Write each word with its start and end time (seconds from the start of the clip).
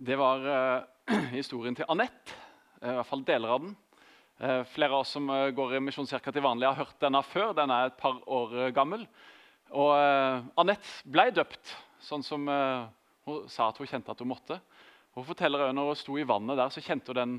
Det 0.00 0.14
var 0.14 0.44
eh, 0.46 0.82
historien 1.38 1.74
til 1.74 1.86
Anette. 1.90 2.34
eh, 2.78 2.92
I 2.92 2.98
hvert 3.00 3.08
fall 3.08 3.24
deler 3.26 3.50
av 3.50 3.64
den. 3.64 3.72
Eh, 4.38 4.60
flere 4.70 4.94
av 4.94 5.02
oss 5.02 5.16
som 5.16 5.26
går 5.26 5.74
i 5.74 5.80
Misjonskirka 5.82 6.30
til 6.30 6.44
vanlig, 6.44 6.68
har 6.68 6.78
hørt 6.84 7.00
denne 7.02 7.18
før. 7.26 7.50
Den 7.58 7.72
er 7.74 7.88
et 7.88 7.96
par 7.98 8.20
år 8.30 8.70
gammel. 8.76 9.02
Og 9.74 9.90
Anette 10.62 11.02
ble 11.02 11.24
døpt, 11.34 11.74
sånn 12.00 12.22
som 12.22 12.46
hun 12.46 13.50
sa 13.50 13.66
at 13.68 13.82
hun 13.82 13.90
kjente 13.90 14.14
at 14.14 14.22
hun 14.22 14.30
måtte. 14.30 14.60
Hun 15.18 15.26
forteller 15.26 15.66
også 15.66 15.76
når 15.76 15.90
hun 15.90 16.00
sto 16.04 16.16
i 16.16 16.28
vannet 16.30 16.62
der, 16.62 16.70
så 16.70 16.84
kjente 16.86 17.10
hun 17.10 17.18
den, 17.18 17.34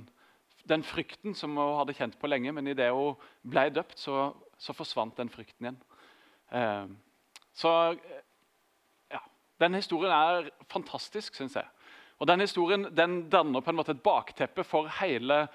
den 0.67 0.83
frykten 0.83 1.33
som 1.33 1.55
hun 1.55 1.79
hadde 1.79 1.95
kjent 1.95 2.19
på 2.19 2.27
lenge. 2.27 2.51
Men 2.53 2.67
idet 2.67 2.91
hun 2.91 3.15
ble 3.47 3.69
døpt, 3.71 3.97
så, 4.03 4.33
så 4.59 4.75
forsvant 4.75 5.15
den 5.17 5.31
frykten 5.31 5.71
igjen. 5.71 6.93
Så 7.55 7.73
ja, 9.15 9.23
Den 9.63 9.79
historien 9.79 10.13
er 10.13 10.51
fantastisk, 10.67 11.39
syns 11.39 11.55
jeg. 11.55 11.78
Og 12.19 12.27
Den 12.27 12.43
historien 12.43 12.89
den 12.95 13.29
danner 13.31 13.63
på 13.63 13.71
en 13.71 13.79
måte 13.79 13.95
et 13.95 14.03
bakteppe 14.03 14.63
for 14.67 14.89
hele 14.99 15.45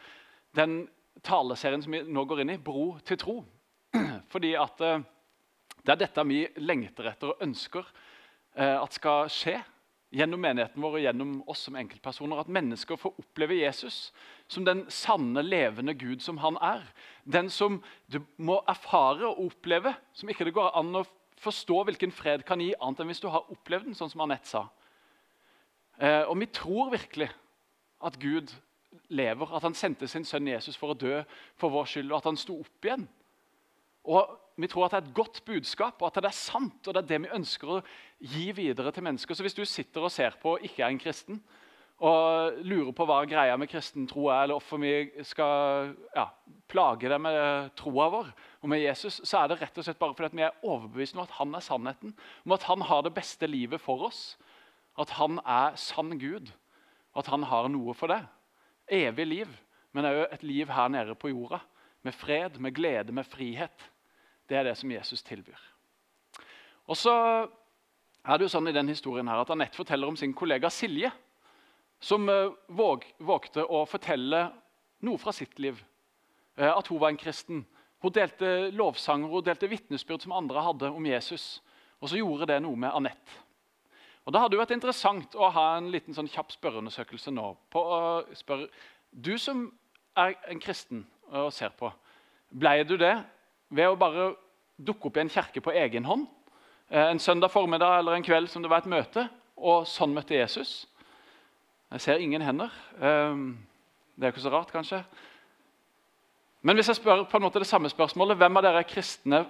den 0.57 0.87
taleserien 1.25 1.83
som 1.83 1.93
vi 1.93 2.03
nå 2.03 2.25
går 2.25 2.41
inn 2.41 2.55
i, 2.57 2.59
'Bro 2.59 2.99
til 3.05 3.17
tro'. 3.21 3.45
Fordi 4.33 4.55
at 4.55 4.81
eh, 4.81 5.05
det 5.85 5.93
er 5.93 6.01
dette 6.01 6.25
vi 6.25 6.47
lengter 6.57 7.11
etter 7.11 7.35
og 7.35 7.43
ønsker 7.45 7.85
eh, 8.57 8.81
at 8.81 8.97
skal 8.97 9.29
skje 9.29 9.59
gjennom 10.15 10.41
menigheten 10.41 10.83
vår 10.83 10.97
og 10.99 11.05
gjennom 11.05 11.35
oss 11.51 11.67
som 11.67 11.77
enkeltpersoner. 11.77 12.41
At 12.41 12.53
mennesker 12.53 12.97
får 12.97 13.19
oppleve 13.21 13.59
Jesus 13.59 14.13
som 14.49 14.65
den 14.65 14.85
sanne, 14.89 15.43
levende 15.43 15.95
Gud 15.99 16.23
som 16.23 16.39
han 16.39 16.57
er. 16.63 16.87
Den 17.25 17.51
som 17.51 17.83
du 18.07 18.21
må 18.37 18.61
erfare 18.71 19.27
og 19.27 19.43
oppleve, 19.49 19.95
som 20.15 20.31
ikke 20.31 20.47
det 20.49 20.55
går 20.57 20.73
an 20.79 21.03
å 21.03 21.05
forstå 21.43 21.83
hvilken 21.89 22.15
fred 22.15 22.47
kan 22.47 22.63
gi, 22.63 22.73
annet 22.81 23.03
enn 23.03 23.11
hvis 23.11 23.23
du 23.25 23.29
har 23.33 23.51
opplevd 23.53 23.91
den, 23.91 23.99
sånn 23.99 24.13
som 24.13 24.23
Anette 24.25 24.49
sa. 24.49 24.69
Eh, 26.01 26.23
og 26.29 26.39
vi 26.41 26.47
tror 26.47 26.91
virkelig 26.95 27.31
at 28.05 28.19
Gud 28.21 28.55
lever, 29.09 29.57
at 29.57 29.63
han 29.63 29.75
sendte 29.75 30.09
sin 30.09 30.25
sønn 30.27 30.49
Jesus 30.49 30.79
for 30.79 30.95
å 30.95 30.99
dø 30.99 31.21
for 31.61 31.73
vår 31.75 31.91
skyld, 31.91 32.11
og 32.13 32.19
at 32.19 32.31
han 32.31 32.41
sto 32.41 32.59
opp 32.63 32.89
igjen. 32.89 33.07
Og 34.05 34.41
Vi 34.55 34.69
tror 34.71 34.85
at 34.85 34.93
det 34.93 34.99
er 35.01 35.07
et 35.09 35.17
godt 35.17 35.41
budskap, 35.45 35.99
og 35.99 36.07
at 36.07 36.23
det 36.23 36.29
er 36.29 36.37
sant, 36.39 36.87
og 36.87 36.95
det 36.95 37.01
er 37.01 37.07
det 37.09 37.17
vi 37.25 37.31
ønsker 37.35 37.71
å 37.75 37.81
gi 38.23 38.53
videre 38.55 38.93
til 38.95 39.03
mennesker. 39.03 39.35
Så 39.35 39.43
hvis 39.43 39.57
du 39.57 39.65
sitter 39.67 40.07
og 40.07 40.13
ser 40.15 40.37
på 40.39 40.53
og 40.55 40.63
ikke 40.63 40.85
er 40.85 40.93
en 40.95 41.01
kristen, 41.03 41.41
og 41.99 42.59
lurer 42.67 42.93
på 42.95 43.07
hva 43.07 43.21
greia 43.27 43.57
med 43.59 43.71
kristen 43.71 44.07
tro 44.07 44.29
er, 44.29 44.45
eller 44.45 44.61
hvorfor 44.61 44.79
vi 44.79 45.25
skal 45.27 45.93
ja, 46.15 46.29
plage 46.71 47.11
deg 47.11 47.23
med 47.23 47.75
troa 47.79 48.09
vår 48.15 48.31
og 48.63 48.71
med 48.71 48.83
Jesus, 48.83 49.21
så 49.23 49.41
er 49.41 49.51
det 49.51 49.61
rett 49.61 49.79
og 49.79 49.87
slett 49.87 49.99
bare 49.99 50.15
fordi 50.15 50.41
vi 50.41 50.47
er 50.47 50.59
overbevist 50.63 51.15
om 51.19 51.23
at 51.25 51.37
han 51.39 51.55
er 51.55 51.65
sannheten, 51.65 52.15
om 52.47 52.55
at 52.57 52.67
han 52.71 52.87
har 52.87 53.03
det 53.03 53.15
beste 53.15 53.51
livet 53.51 53.83
for 53.83 54.07
oss. 54.07 54.37
At 54.99 55.11
han 55.19 55.41
er 55.43 55.75
sann 55.81 56.19
Gud, 56.19 56.51
at 57.17 57.27
han 57.31 57.47
har 57.51 57.69
noe 57.69 57.95
for 57.95 58.13
det. 58.13 58.21
Evig 58.91 59.27
liv, 59.27 59.53
men 59.95 60.07
òg 60.07 60.27
et 60.29 60.43
liv 60.43 60.71
her 60.71 60.91
nede 60.93 61.15
på 61.15 61.31
jorda. 61.33 61.61
Med 62.05 62.15
fred, 62.15 62.59
med 62.61 62.75
glede, 62.77 63.13
med 63.13 63.25
frihet. 63.25 63.91
Det 64.49 64.59
er 64.59 64.67
det 64.69 64.77
som 64.77 64.91
Jesus 64.93 65.23
tilbyr. 65.23 65.61
Og 66.87 66.97
så 67.01 67.15
er 68.25 68.37
det 68.37 68.45
jo 68.45 68.53
sånn 68.53 68.69
i 68.69 68.77
den 68.77 68.91
historien 68.93 69.29
her 69.29 69.41
at 69.41 69.53
Anette 69.53 69.79
forteller 69.79 70.09
om 70.09 70.19
sin 70.21 70.35
kollega 70.37 70.69
Silje, 70.73 71.11
som 72.05 72.29
eh, 72.29 72.53
våg, 72.69 73.07
vågte 73.25 73.65
å 73.65 73.85
fortelle 73.89 74.43
noe 75.05 75.21
fra 75.21 75.33
sitt 75.33 75.59
liv. 75.63 75.79
Eh, 76.57 76.69
At 76.69 76.89
hun 76.93 77.01
var 77.01 77.13
en 77.13 77.21
kristen. 77.21 77.65
Hun 78.05 78.13
delte 78.13 78.71
lovsanger 78.77 79.33
hun 79.33 79.45
delte 79.47 79.71
vitnesbyrd 79.71 80.27
som 80.27 80.37
andre 80.37 80.65
hadde 80.65 80.91
om 80.93 81.07
Jesus. 81.09 81.63
Og 82.01 82.11
så 82.11 82.21
gjorde 82.21 82.51
det 82.53 82.61
noe 82.61 82.77
med 82.77 82.93
Anette. 82.93 83.44
Og 84.25 84.33
Det 84.33 84.41
hadde 84.41 84.57
jo 84.57 84.61
vært 84.63 84.73
interessant 84.73 85.35
å 85.37 85.51
ha 85.53 85.65
en 85.77 85.91
liten 85.93 86.17
sånn 86.17 86.31
kjapp 86.33 86.53
spørreundersøkelse 86.55 87.33
nå. 87.35 87.57
på 87.71 87.81
å 87.81 87.99
spørre, 88.35 88.69
Du 89.13 89.39
som 89.39 89.73
er 90.17 90.35
en 90.49 90.61
kristen 90.61 91.07
og 91.31 91.53
ser 91.53 91.71
på, 91.71 91.93
ble 92.51 92.85
du 92.85 92.97
det 92.97 93.25
ved 93.71 93.89
å 93.89 93.99
bare 93.99 94.35
dukke 94.79 95.07
opp 95.07 95.17
i 95.17 95.21
en 95.21 95.29
kirke 95.29 95.61
på 95.61 95.73
egen 95.73 96.05
hånd? 96.05 96.27
Eh, 96.91 97.11
En 97.11 97.19
søndag 97.19 97.51
formiddag 97.51 97.99
eller 97.99 98.15
en 98.15 98.23
kveld 98.23 98.49
som 98.49 98.63
det 98.63 98.71
var 98.71 98.79
et 98.79 98.87
møte, 98.91 99.29
og 99.57 99.87
sånn 99.87 100.15
møtte 100.15 100.35
Jesus? 100.35 100.87
Jeg 101.93 102.01
ser 102.01 102.19
ingen 102.19 102.43
hender. 102.43 102.71
Eh, 103.01 103.37
Det 104.17 104.25
er 104.25 104.31
jo 104.31 104.33
ikke 104.33 104.49
så 104.49 104.53
rart, 104.53 104.73
kanskje. 104.73 105.05
Men 106.63 106.77
hvis 106.77 106.87
jeg 106.87 106.97
spør 106.97 107.25
på 107.29 107.37
en 107.37 107.43
måte 107.43 107.59
det 107.59 107.67
samme 107.67 107.91
spørsmålet, 107.91 108.37
hvem 108.37 108.57
av 108.57 108.63
dere 108.63 108.79
er 108.79 108.89
kristne 108.89 109.47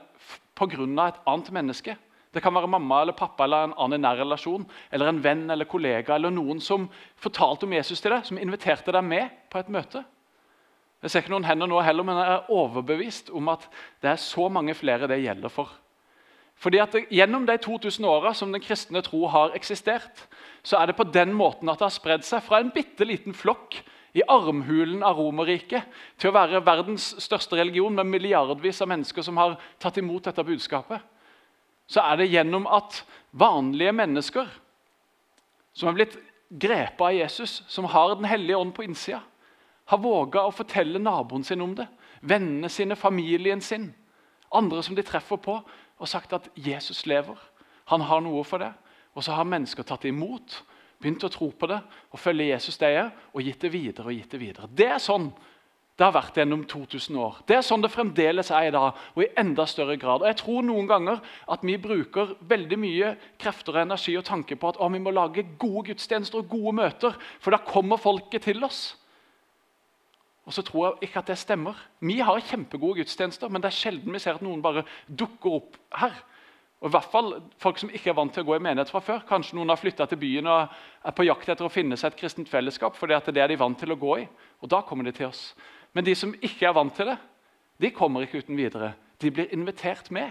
pga. 0.57 1.09
et 1.09 1.21
annet 1.27 1.53
menneske? 1.53 1.97
Det 2.35 2.43
kan 2.43 2.55
være 2.55 2.71
mamma 2.71 3.01
eller 3.05 3.15
pappa 3.15 3.47
eller 3.47 3.69
en 3.69 3.77
annen 3.85 4.03
nær 4.03 4.19
relasjon, 4.19 4.65
eller 4.91 5.11
en 5.11 5.21
venn 5.23 5.47
eller 5.55 5.69
kollega 5.71 6.17
eller 6.17 6.35
noen 6.35 6.59
som 6.63 6.89
fortalte 7.21 7.69
om 7.69 7.77
Jesus 7.77 8.03
til 8.03 8.11
deg, 8.11 8.27
som 8.27 8.41
inviterte 8.43 8.95
deg 8.95 9.07
med 9.07 9.31
på 9.53 9.63
et 9.63 9.71
møte. 9.71 10.03
Jeg 11.05 11.13
ser 11.13 11.23
ikke 11.23 11.35
noen 11.35 11.47
hender 11.47 11.69
nå 11.69 11.79
heller, 11.85 12.07
men 12.07 12.19
jeg 12.19 12.33
er 12.33 12.53
overbevist 12.57 13.31
om 13.37 13.51
at 13.53 13.67
det 14.03 14.15
er 14.15 14.21
så 14.21 14.49
mange 14.49 14.75
flere 14.75 15.07
det 15.11 15.21
gjelder 15.21 15.53
for. 15.53 15.71
Fordi 16.59 16.81
at 16.81 16.95
Gjennom 17.11 17.47
de 17.47 17.59
2000 17.61 18.07
åra 18.09 18.33
som 18.35 18.53
den 18.55 18.63
kristne 18.63 19.03
tro 19.05 19.27
har 19.29 19.55
eksistert, 19.59 20.25
så 20.65 20.79
er 20.81 20.89
det 20.89 20.97
på 20.97 21.05
den 21.05 21.35
måten 21.37 21.69
at 21.69 21.79
det 21.79 21.91
har 21.91 21.95
spredd 21.95 22.25
seg 22.25 22.43
fra 22.47 22.63
en 22.63 22.73
bitte 22.75 23.05
liten 23.05 23.35
flokk 23.37 23.83
i 24.15 24.23
armhulen 24.31 25.03
av 25.05 25.19
Romerriket 25.19 25.91
til 26.17 26.31
å 26.31 26.37
være 26.39 26.63
verdens 26.65 27.13
største 27.23 27.59
religion 27.59 27.95
med 27.99 28.09
milliardvis 28.09 28.81
av 28.81 28.89
mennesker 28.95 29.27
som 29.27 29.37
har 29.43 29.59
tatt 29.83 29.99
imot 30.01 30.31
dette 30.31 30.47
budskapet 30.47 31.03
så 31.87 32.05
er 32.05 32.21
det 32.21 32.31
gjennom 32.33 32.67
at 32.71 33.03
vanlige 33.33 33.93
mennesker 33.93 34.49
som 35.75 35.91
er 35.91 35.99
blitt 35.99 36.17
grepet 36.49 37.03
av 37.03 37.15
Jesus, 37.17 37.63
som 37.69 37.89
har 37.91 38.15
Den 38.15 38.29
hellige 38.31 38.57
ånd 38.57 38.75
på 38.75 38.85
innsida, 38.85 39.21
har 39.85 39.99
våga 39.99 40.45
å 40.47 40.55
fortelle 40.55 40.99
naboen 40.99 41.45
sin 41.45 41.61
om 41.61 41.75
det, 41.75 41.87
vennene 42.21 42.69
sine, 42.69 42.97
familien 42.97 43.61
sin, 43.61 43.91
andre 44.55 44.83
som 44.83 44.95
de 44.95 45.03
treffer 45.03 45.37
på, 45.37 45.59
og 45.99 46.09
sagt 46.09 46.33
at 46.33 46.49
Jesus 46.55 47.07
lever. 47.07 47.37
Han 47.91 48.01
har 48.01 48.23
noe 48.25 48.45
for 48.45 48.63
det. 48.63 48.73
Og 49.15 49.23
så 49.25 49.35
har 49.37 49.47
mennesker 49.47 49.87
tatt 49.87 50.07
imot, 50.09 50.63
begynt 50.99 51.25
å 51.27 51.31
tro 51.31 51.51
på 51.53 51.69
det 51.71 51.81
og 52.11 52.19
følge 52.21 52.49
Jesus 52.49 52.79
det 52.81 52.91
er, 52.97 53.11
og 53.33 53.45
gitt 53.45 53.61
det 53.63 53.71
videre 53.75 54.11
og 54.11 54.17
gitt 54.17 54.33
det 54.35 54.41
videre. 54.41 54.71
Det 54.71 54.89
er 54.95 55.03
sånn 55.03 55.29
det 55.95 56.03
har 56.03 56.15
vært 56.17 56.39
gjennom 56.41 56.65
2000 56.67 57.19
år. 57.23 57.37
Det 57.47 57.55
er 57.55 57.63
sånn 57.63 57.85
det 57.85 57.93
fremdeles 57.95 58.49
er 58.51 58.67
i 58.67 58.73
dag, 58.75 58.97
og 59.15 59.21
i 59.23 59.31
enda 59.39 59.63
større 59.71 59.95
grad. 60.01 60.25
Og 60.25 60.27
jeg 60.27 60.41
tror 60.41 60.67
noen 60.67 60.89
ganger 60.91 61.21
at 61.55 61.63
vi 61.63 61.77
bruker 61.79 62.33
veldig 62.51 62.79
mye 62.83 63.13
krefter 63.39 63.77
og 63.77 63.85
energi 63.85 64.17
og 64.19 64.27
tanke 64.27 64.59
på 64.59 64.73
at 64.73 64.81
å, 64.83 64.91
vi 64.91 65.03
må 65.05 65.15
lage 65.15 65.47
gode 65.61 65.93
gudstjenester 65.93 66.43
og 66.43 66.51
gode 66.51 66.75
møter, 66.81 67.15
for 67.39 67.55
da 67.55 67.63
kommer 67.63 68.03
folket 68.03 68.43
til 68.49 68.67
oss. 68.67 68.83
Og 70.45 70.53
så 70.53 70.65
tror 70.67 70.87
jeg 70.87 71.09
ikke 71.09 71.23
at 71.23 71.31
det 71.31 71.39
stemmer. 71.41 71.79
Vi 72.03 72.19
har 72.19 72.43
kjempegode 72.51 73.05
gudstjenester, 73.05 73.49
men 73.49 73.63
det 73.63 73.71
er 73.71 73.79
sjelden 73.79 74.13
vi 74.13 74.21
ser 74.21 74.41
at 74.41 74.45
noen 74.45 74.65
bare 74.65 74.83
dukker 75.07 75.61
opp 75.61 75.79
her. 76.01 76.19
Og 76.83 76.91
i 76.91 76.93
hvert 76.93 77.13
fall 77.15 77.31
folk 77.63 77.79
som 77.81 77.89
ikke 77.95 78.11
er 78.13 78.17
vant 78.19 78.35
til 78.35 78.43
å 78.43 78.49
gå 78.51 78.59
i 78.59 78.65
menighet 78.67 78.91
fra 78.93 79.01
før. 79.01 79.23
Kanskje 79.31 79.57
noen 79.57 79.71
har 79.73 79.81
flytta 79.81 80.05
til 80.11 80.21
byen 80.21 80.51
og 80.53 80.75
er 81.07 81.15
på 81.17 81.25
jakt 81.25 81.49
etter 81.49 81.65
å 81.65 81.73
finne 81.73 81.97
seg 81.97 82.13
et 82.13 82.19
kristent 82.19 82.51
fellesskap. 82.51 82.99
fordi 82.99 83.17
det 83.33 83.41
er 83.41 83.49
de 83.49 83.57
vant 83.63 83.79
til 83.79 83.95
å 83.95 83.97
gå 83.97 84.19
i. 84.21 84.27
Og 84.61 84.69
da 84.69 84.83
kommer 84.83 85.05
de 85.05 85.15
til 85.17 85.31
oss. 85.31 85.55
Men 85.95 86.05
de 86.07 86.15
som 86.19 86.35
ikke 86.43 86.67
er 86.67 86.75
vant 86.75 86.95
til 86.95 87.09
det, 87.13 87.17
de 87.81 87.91
kommer 87.95 88.25
ikke 88.25 88.43
uten 88.43 88.59
videre. 88.59 88.93
De 89.23 89.31
blir 89.31 89.53
invitert 89.55 90.11
med. 90.11 90.31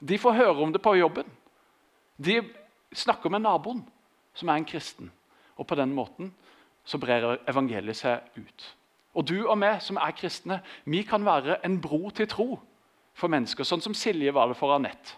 De 0.00 0.18
får 0.18 0.36
høre 0.36 0.62
om 0.62 0.72
det 0.72 0.82
på 0.82 0.94
jobben. 0.98 1.26
De 2.16 2.42
snakker 2.94 3.32
med 3.32 3.44
naboen, 3.44 3.82
som 4.34 4.48
er 4.48 4.60
en 4.60 4.68
kristen. 4.68 5.10
Og 5.56 5.66
på 5.66 5.74
den 5.74 5.94
måten 5.94 6.34
så 6.84 6.98
brer 7.00 7.38
evangeliet 7.48 7.96
seg 7.96 8.20
ut. 8.36 8.70
Og 9.14 9.28
du 9.28 9.46
og 9.46 9.56
vi 9.62 9.72
som 9.80 9.96
er 9.96 10.16
kristne, 10.16 10.60
vi 10.84 11.02
kan 11.02 11.24
være 11.24 11.60
en 11.64 11.80
bro 11.80 12.10
til 12.10 12.28
tro 12.28 12.48
for 13.14 13.30
mennesker, 13.30 13.64
sånn 13.64 13.82
som 13.82 13.94
Silje 13.94 14.34
var 14.34 14.50
det 14.50 14.58
for 14.58 14.74
Anette. 14.74 15.14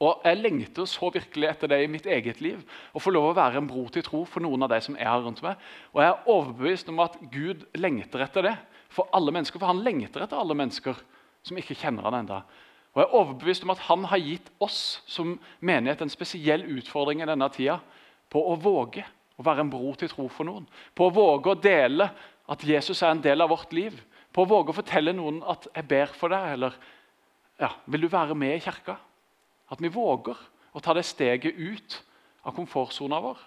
Og 0.00 0.22
Jeg 0.24 0.38
lengter 0.40 0.86
så 0.88 1.10
virkelig 1.12 1.48
etter 1.50 1.68
det 1.68 1.82
i 1.84 1.90
mitt 1.90 2.06
eget 2.08 2.40
liv. 2.40 2.62
Å 2.96 3.02
få 3.02 3.12
lov 3.12 3.30
å 3.30 3.36
være 3.36 3.60
en 3.60 3.68
bro 3.68 3.84
til 3.92 4.04
tro 4.04 4.22
for 4.24 4.40
noen 4.40 4.64
av 4.64 4.72
de 4.72 4.78
som 4.80 4.96
er 4.96 5.10
her 5.10 5.20
rundt 5.20 5.42
meg. 5.44 5.60
Og 5.92 6.00
jeg 6.00 6.08
er 6.08 6.30
overbevist 6.32 6.88
om 6.88 7.02
at 7.04 7.18
Gud 7.32 7.66
lengter 7.76 8.24
etter 8.24 8.48
det 8.48 8.54
for 8.88 9.12
alle 9.12 9.34
mennesker. 9.36 9.60
For 9.60 9.68
han 9.68 9.84
lengter 9.84 10.24
etter 10.24 10.40
alle 10.40 10.56
mennesker 10.56 10.96
som 11.44 11.60
ikke 11.60 11.76
kjenner 11.82 12.08
han 12.08 12.22
enda. 12.22 12.40
Og 12.94 13.02
jeg 13.02 13.06
er 13.10 13.18
overbevist 13.20 13.66
om 13.66 13.74
at 13.74 13.84
han 13.90 14.06
har 14.08 14.22
gitt 14.24 14.48
oss 14.64 14.80
som 15.06 15.36
menighet 15.60 16.00
en 16.00 16.12
spesiell 16.12 16.64
utfordring 16.78 17.20
i 17.20 17.28
denne 17.28 17.50
tida 17.52 17.76
på 18.32 18.40
å 18.40 18.56
våge 18.56 19.04
å 19.36 19.44
være 19.44 19.66
en 19.66 19.72
bro 19.72 19.92
til 20.00 20.10
tro 20.12 20.26
for 20.32 20.48
noen. 20.48 20.64
På 20.96 21.10
å 21.10 21.14
våge 21.14 21.52
å 21.52 21.60
dele 21.60 22.08
at 22.50 22.64
Jesus 22.66 23.04
er 23.04 23.12
en 23.12 23.22
del 23.24 23.44
av 23.44 23.52
vårt 23.52 23.76
liv. 23.76 24.00
På 24.32 24.46
å 24.46 24.50
våge 24.50 24.72
å 24.72 24.80
fortelle 24.80 25.12
noen 25.12 25.42
at 25.44 25.68
'jeg 25.74 25.88
ber 25.88 26.06
for 26.06 26.28
deg', 26.28 26.52
eller 26.52 26.74
ja, 27.60 27.70
'vil 27.86 28.00
du 28.00 28.08
være 28.08 28.34
med 28.34 28.56
i 28.56 28.60
kirka'? 28.60 28.96
At 29.70 29.82
vi 29.82 29.92
våger 29.92 30.38
å 30.72 30.82
ta 30.82 30.94
det 30.94 31.06
steget 31.06 31.54
ut 31.56 32.00
av 32.46 32.56
komfortsona 32.56 33.20
vår 33.22 33.38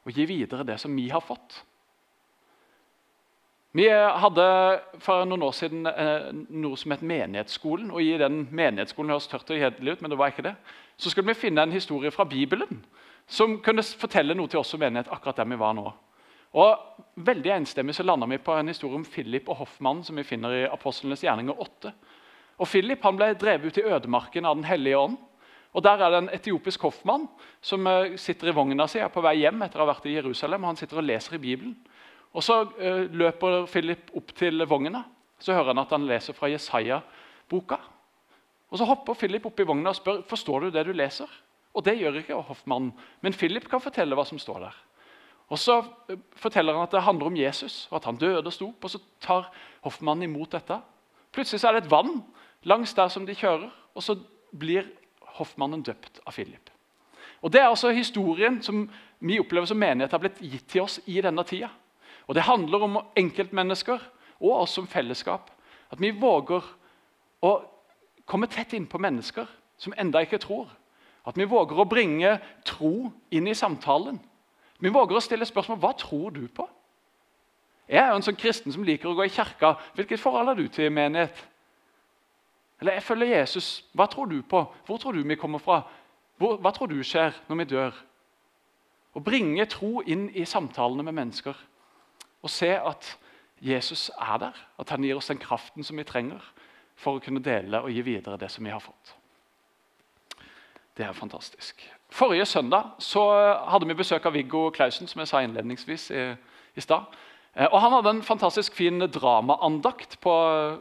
og 0.00 0.16
gi 0.16 0.24
videre 0.26 0.64
det 0.64 0.78
som 0.80 0.94
vi 0.96 1.08
har 1.12 1.20
fått. 1.20 1.60
Vi 3.76 3.84
hadde 3.86 4.44
for 4.98 5.22
noen 5.28 5.44
år 5.46 5.52
siden 5.54 5.86
eh, 5.86 6.30
noe 6.32 6.78
som 6.80 6.90
het 6.90 7.04
Menighetsskolen. 7.06 7.92
og 7.94 8.02
I 8.02 8.16
den 8.18 8.48
menighetsskolen 8.50 9.12
høres 9.12 9.28
tørt 9.30 9.52
og 9.52 9.60
kjedelig 9.60 9.92
ut, 9.92 10.02
men 10.02 10.10
det 10.10 10.18
var 10.18 10.32
ikke 10.32 10.46
det. 10.48 10.56
Så 10.98 11.12
skulle 11.12 11.30
vi 11.30 11.38
finne 11.38 11.62
en 11.62 11.74
historie 11.76 12.10
fra 12.10 12.26
Bibelen 12.26 12.82
som 13.30 13.60
kunne 13.62 13.84
fortelle 13.84 14.34
noe 14.34 14.50
til 14.50 14.58
oss 14.58 14.72
som 14.74 14.82
menighet 14.82 15.12
akkurat 15.12 15.38
der 15.38 15.46
vi 15.52 15.60
var 15.60 15.76
nå. 15.78 15.86
Og 16.58 16.86
Veldig 17.20 17.50
enstemmig 17.52 17.94
så 17.94 18.02
landa 18.02 18.26
vi 18.26 18.40
på 18.42 18.54
en 18.56 18.70
historie 18.72 18.96
om 18.96 19.04
Philip 19.04 19.48
og 19.52 19.60
Hoffmann 19.60 20.02
som 20.06 20.16
vi 20.16 20.24
finner 20.24 20.54
i 20.56 20.66
Apostlenes 20.66 21.22
gjerninger 21.22 21.58
8. 21.60 21.92
Og 22.58 22.68
Philip 22.68 23.02
han 23.04 23.18
ble 23.18 23.34
drevet 23.38 23.70
ut 23.70 23.78
i 23.78 23.84
ødemarken 23.84 24.48
av 24.48 24.56
Den 24.56 24.64
hellige 24.64 24.98
ånd. 24.98 25.18
Og 25.72 25.82
Der 25.82 26.02
er 26.02 26.10
det 26.10 26.18
en 26.18 26.32
etiopisk 26.34 26.82
hoffmann 26.82 27.28
som 27.62 27.86
eh, 27.86 28.16
sitter 28.18 28.50
i 28.50 28.54
vogna 28.54 28.88
si 28.90 28.98
er 28.98 29.12
på 29.12 29.22
vei 29.22 29.36
hjem 29.38 29.62
etter 29.62 29.78
å 29.78 29.86
ha 29.86 29.92
vært 29.92 30.08
i 30.10 30.16
Jerusalem. 30.16 30.64
og 30.64 30.72
Han 30.72 30.80
sitter 30.80 30.98
og 30.98 31.06
leser 31.06 31.36
i 31.36 31.42
Bibelen. 31.42 31.76
Og 32.32 32.42
Så 32.42 32.62
uh, 32.62 33.06
løper 33.10 33.66
Philip 33.66 34.10
opp 34.14 34.34
til 34.38 34.62
vogna. 34.66 35.04
Så 35.38 35.54
hører 35.54 35.72
han 35.72 35.82
at 35.82 35.90
han 35.90 36.06
leser 36.06 36.34
fra 36.36 36.50
Jesaja-boka. 36.50 37.78
Og 38.70 38.78
Så 38.78 38.86
hopper 38.86 39.14
Philip 39.18 39.46
opp 39.46 39.60
i 39.60 39.66
vogna 39.66 39.90
og 39.90 39.98
spør 39.98 40.22
forstår 40.30 40.66
du 40.66 40.70
det 40.70 40.84
du 40.86 40.92
leser. 40.94 41.30
Og 41.74 41.84
Det 41.84 41.96
gjør 41.98 42.20
ikke 42.20 42.38
hoffmannen, 42.48 42.92
men 43.22 43.34
Philip 43.34 43.66
kan 43.70 43.82
fortelle 43.82 44.14
hva 44.18 44.24
som 44.26 44.38
står 44.38 44.60
der. 44.66 44.78
Og 45.50 45.58
Så 45.58 45.80
eh, 46.10 46.18
forteller 46.38 46.74
han 46.74 46.86
at 46.86 46.94
det 46.94 47.02
handler 47.02 47.26
om 47.26 47.36
Jesus, 47.36 47.88
og 47.90 47.96
at 47.98 48.04
han 48.04 48.18
døde 48.18 48.46
og 48.46 48.54
sto 48.54 48.68
opp. 48.68 48.84
og 48.84 48.90
Så 48.90 49.02
tar 49.20 49.50
hoffmannen 49.82 50.28
imot 50.30 50.52
dette. 50.54 50.80
Plutselig 51.32 51.60
så 51.60 51.68
er 51.68 51.78
det 51.78 51.84
et 51.84 51.90
vann 51.90 52.22
langs 52.62 52.94
der 52.94 53.08
som 53.08 53.26
de 53.26 53.34
kjører, 53.34 53.70
og 53.94 54.02
så 54.02 54.18
blir 54.58 54.86
hoffmannen 55.38 55.82
døpt 55.82 56.20
av 56.26 56.34
Philip. 56.34 56.70
Og 57.40 57.52
Det 57.52 57.60
er 57.60 57.68
altså 57.68 57.90
historien 57.90 58.62
som 58.62 58.88
vi 59.20 59.38
opplever 59.40 59.66
som 59.66 59.78
menighet 59.80 60.12
har 60.12 60.20
blitt 60.20 60.40
gitt 60.40 60.68
til 60.68 60.84
oss 60.84 61.00
i 61.06 61.20
denne 61.20 61.44
tida. 61.44 61.70
Og 62.26 62.34
Det 62.34 62.42
handler 62.42 62.82
om 62.82 62.98
enkeltmennesker 63.16 64.00
og 64.40 64.52
oss 64.62 64.74
som 64.76 64.86
fellesskap. 64.86 65.50
At 65.90 66.00
vi 66.00 66.10
våger 66.10 66.64
å 67.42 67.52
komme 68.24 68.46
tett 68.46 68.72
innpå 68.72 68.98
mennesker 68.98 69.46
som 69.80 69.94
enda 69.96 70.22
ikke 70.22 70.38
tror. 70.38 70.68
At 71.26 71.36
vi 71.36 71.44
våger 71.44 71.80
å 71.80 71.88
bringe 71.88 72.38
tro 72.64 73.10
inn 73.30 73.48
i 73.48 73.54
samtalen. 73.54 74.20
Vi 74.80 74.92
våger 74.92 75.16
å 75.16 75.24
stille 75.24 75.48
spørsmål 75.48 75.80
hva 75.80 75.92
tror 75.98 76.30
du 76.30 76.46
på. 76.48 76.68
Jeg 77.90 77.98
er 78.04 78.12
jo 78.12 78.20
en 78.20 78.24
sånn 78.24 78.38
kristen 78.38 78.72
som 78.72 78.84
liker 78.86 79.10
å 79.10 79.16
gå 79.18 79.26
i 79.26 79.32
kirka. 79.34 79.74
Hvilket 79.98 80.22
forhold 80.22 80.52
har 80.52 80.58
du 80.58 80.68
til 80.70 80.92
menighet? 80.94 81.34
Eller 82.80 82.96
jeg 82.96 83.02
følger 83.02 83.38
Jesus. 83.38 83.84
Hva 83.92 84.06
tror 84.06 84.30
du 84.30 84.42
på? 84.42 84.64
Hvor 84.86 84.98
tror 84.98 85.12
du 85.12 85.22
vi 85.22 85.36
kommer 85.36 85.58
fra? 85.58 85.82
Hvor, 86.40 86.56
hva 86.56 86.72
tror 86.72 86.88
du 86.88 87.02
skjer 87.04 87.36
når 87.48 87.60
vi 87.60 87.68
dør? 87.74 87.98
Å 89.14 89.20
bringe 89.24 89.66
tro 89.68 90.00
inn 90.06 90.28
i 90.32 90.46
samtalene 90.46 91.04
med 91.04 91.16
mennesker 91.18 91.56
og 92.40 92.50
se 92.50 92.70
at 92.78 93.16
Jesus 93.60 94.08
er 94.16 94.38
der. 94.40 94.60
At 94.80 94.90
han 94.90 95.04
gir 95.04 95.18
oss 95.18 95.28
den 95.28 95.42
kraften 95.42 95.84
som 95.84 95.98
vi 96.00 96.06
trenger 96.08 96.40
for 97.00 97.18
å 97.18 97.24
kunne 97.24 97.42
dele 97.44 97.82
og 97.84 97.92
gi 97.92 98.04
videre 98.04 98.38
det 98.40 98.50
som 98.52 98.64
vi 98.64 98.72
har 98.72 98.80
fått. 98.80 99.14
Det 100.96 101.04
er 101.06 101.16
fantastisk. 101.16 101.82
Forrige 102.10 102.46
søndag 102.46 102.96
så 102.98 103.22
hadde 103.70 103.86
vi 103.86 103.96
besøk 103.96 104.26
av 104.26 104.34
Viggo 104.34 104.68
Clausen, 104.74 105.08
som 105.08 105.20
jeg 105.22 105.30
sa 105.30 105.42
innledningsvis 105.44 106.10
i, 106.10 106.24
i 106.76 106.84
stad. 106.84 107.06
Eh, 107.54 107.68
og 107.70 107.80
Han 107.80 107.92
hadde 107.92 108.16
en 108.16 108.26
fantastisk 108.26 108.74
fin 108.74 109.00
dramaandakt 109.00 110.18
på 110.20 110.34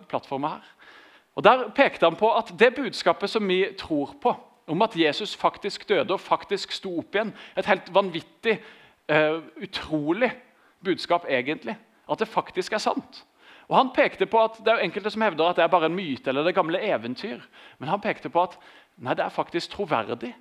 plattforma 0.10 0.56
her. 0.58 0.74
Og 1.36 1.44
Der 1.44 1.70
pekte 1.76 2.06
han 2.06 2.16
på 2.16 2.32
at 2.36 2.54
det 2.60 2.76
budskapet 2.76 3.30
som 3.30 3.48
vi 3.48 3.66
tror 3.78 4.16
på, 4.22 4.36
om 4.68 4.82
at 4.82 4.96
Jesus 4.96 5.36
faktisk 5.36 5.90
døde 5.90 6.14
og 6.14 6.20
faktisk 6.20 6.72
sto 6.72 7.00
opp 7.00 7.16
igjen 7.16 7.34
Et 7.58 7.66
helt 7.66 7.94
vanvittig, 7.94 8.60
uh, 9.12 9.42
utrolig 9.62 10.32
budskap, 10.84 11.26
egentlig. 11.30 11.78
At 12.12 12.20
det 12.20 12.28
faktisk 12.28 12.74
er 12.74 12.78
sant. 12.78 13.26
Og 13.68 13.78
Han 13.78 13.90
pekte 13.94 14.26
på 14.26 14.44
at 14.44 14.58
det 14.66 14.68
er 14.74 14.84
enkelte 14.84 15.12
som 15.14 15.22
hevder 15.22 15.50
at 15.50 15.56
det 15.56 15.64
er 15.64 15.68
bare 15.68 15.86
en 15.86 15.96
myte 15.96 16.30
eller 16.30 16.44
det 16.44 16.56
gamle 16.56 16.82
eventyr. 16.82 17.40
Men 17.80 17.90
han 17.90 18.02
pekte 18.02 18.30
på 18.30 18.42
at 18.42 18.58
nei, 18.98 19.14
det 19.14 19.26
er 19.26 19.30
faktisk 19.30 19.72
troverdig. 19.72 20.34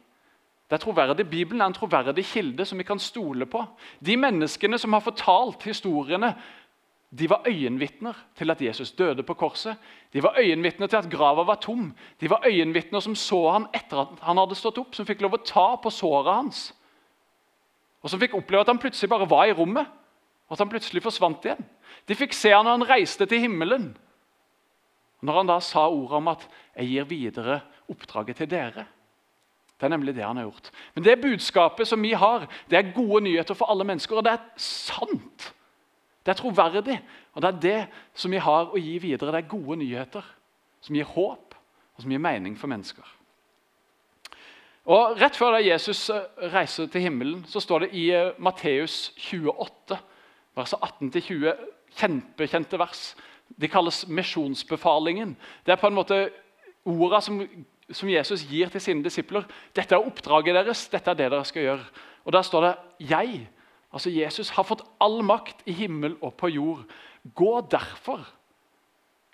Det 0.69 0.77
er 0.77 0.81
troverdig. 0.83 1.31
Bibelen 1.31 1.61
er 1.61 1.67
en 1.67 1.77
troverdig 1.77 2.25
kilde 2.25 2.65
som 2.65 2.79
vi 2.79 2.85
kan 2.85 2.99
stole 2.99 3.47
på. 3.47 3.65
De 4.05 4.17
menneskene 4.17 4.79
som 4.79 4.93
har 4.93 5.05
fortalt 5.05 5.63
historiene 5.63 6.35
de 7.11 7.31
var 7.31 7.43
øyenvitner 7.49 8.15
til 8.37 8.51
at 8.51 8.63
Jesus 8.63 8.93
døde 8.93 9.23
på 9.23 9.35
korset. 9.35 9.77
De 10.13 10.23
var 10.23 10.35
øyenvitner 10.39 10.87
til 10.87 10.97
at 10.97 11.11
grava 11.11 11.43
var 11.43 11.55
tom. 11.55 11.97
De 12.21 12.31
var 12.31 12.43
øyenvitner 12.47 13.01
som 13.01 13.15
så 13.15 13.51
han 13.51 13.67
etter 13.75 14.01
at 14.01 14.21
han 14.23 14.39
hadde 14.39 14.55
stått 14.55 14.79
opp, 14.79 14.95
som 14.95 15.07
fikk 15.09 15.23
lov 15.25 15.39
å 15.39 15.45
ta 15.45 15.69
på 15.81 15.91
såret 15.91 16.35
hans. 16.35 16.75
Og 18.05 18.13
som 18.13 18.21
fikk 18.21 18.37
oppleve 18.37 18.61
at 18.61 18.69
han 18.69 18.81
plutselig 18.81 19.09
bare 19.09 19.31
var 19.31 19.49
i 19.49 19.57
rommet, 19.57 19.89
og 20.49 20.53
at 20.53 20.61
han 20.61 20.69
plutselig 20.69 21.03
forsvant 21.03 21.49
igjen. 21.49 21.65
De 22.07 22.17
fikk 22.17 22.37
se 22.37 22.53
han 22.53 22.69
når 22.69 22.77
han 22.77 22.89
reiste 22.93 23.27
til 23.27 23.41
himmelen. 23.41 23.91
Når 25.25 25.41
han 25.41 25.51
da 25.51 25.59
sa 25.65 25.89
ordet 25.89 26.21
om 26.21 26.29
at 26.29 26.49
'jeg 26.77 26.89
gir 26.89 27.05
videre 27.05 27.61
oppdraget 27.89 28.37
til 28.37 28.47
dere'. 28.47 28.87
Det 29.79 29.87
er 29.87 29.89
nemlig 29.89 30.15
det 30.15 30.25
han 30.25 30.37
har 30.37 30.45
gjort. 30.45 30.71
Men 30.95 31.05
det 31.05 31.21
budskapet 31.21 31.89
som 31.89 32.03
vi 32.03 32.13
har, 32.13 32.47
det 32.71 32.79
er 32.79 32.93
gode 32.95 33.25
nyheter 33.25 33.55
for 33.55 33.71
alle 33.71 33.85
mennesker, 33.85 34.17
og 34.17 34.25
det 34.25 34.33
er 34.33 34.39
sant. 34.57 35.55
Det 36.29 36.35
er 36.35 36.43
troverdig, 36.43 36.99
og 37.33 37.41
det 37.41 37.49
er 37.49 37.61
det 37.63 37.79
som 38.13 38.35
vi 38.35 38.41
har 38.45 38.67
å 38.69 38.77
gi 38.77 38.99
videre. 39.01 39.31
Det 39.33 39.39
er 39.41 39.47
gode 39.49 39.79
nyheter 39.81 40.27
som 40.85 40.99
gir 40.99 41.09
håp, 41.09 41.55
og 41.97 42.05
som 42.05 42.13
gir 42.13 42.21
mening 42.21 42.59
for 42.61 42.69
mennesker. 42.69 43.15
Og 44.93 45.17
Rett 45.23 45.41
før 45.41 45.57
da 45.57 45.63
Jesus 45.65 46.03
eh, 46.13 46.29
reiser 46.53 46.93
til 46.93 47.07
himmelen, 47.07 47.41
så 47.49 47.65
står 47.65 47.87
det 47.87 47.91
i 47.97 48.05
eh, 48.13 48.37
Matteus 48.45 49.15
28, 49.17 49.97
vers 50.61 50.77
18-20, 50.77 51.67
kjempekjente 51.97 52.85
vers. 52.85 53.03
De 53.49 53.73
kalles 53.73 54.05
misjonsbefalingen. 54.13 55.33
Det 55.65 55.73
er 55.73 55.81
på 55.81 55.89
en 55.89 55.97
måte 55.97 56.23
orda 56.85 57.25
som, 57.25 57.41
som, 57.89 58.13
Jesus 58.13 58.45
gir 58.53 58.69
til 58.69 58.85
sine 58.85 59.05
disipler. 59.05 59.49
Dette 59.73 59.97
er 59.97 60.05
oppdraget 60.05 60.61
deres, 60.61 60.91
dette 60.93 61.09
er 61.09 61.25
det 61.25 61.33
dere 61.33 61.49
skal 61.49 61.71
gjøre. 61.71 61.93
Og 62.29 62.37
Der 62.37 62.43
står 62.43 62.61
det 62.67 62.77
'Jeg 63.01 63.49
Altså 63.95 64.13
Jesus 64.13 64.51
har 64.57 64.67
fått 64.69 64.85
all 65.01 65.23
makt 65.25 65.63
i 65.69 65.75
himmel 65.77 66.19
og 66.21 66.35
på 66.41 66.51
jord. 66.53 66.85
Gå 67.23 67.53
derfor 67.73 68.27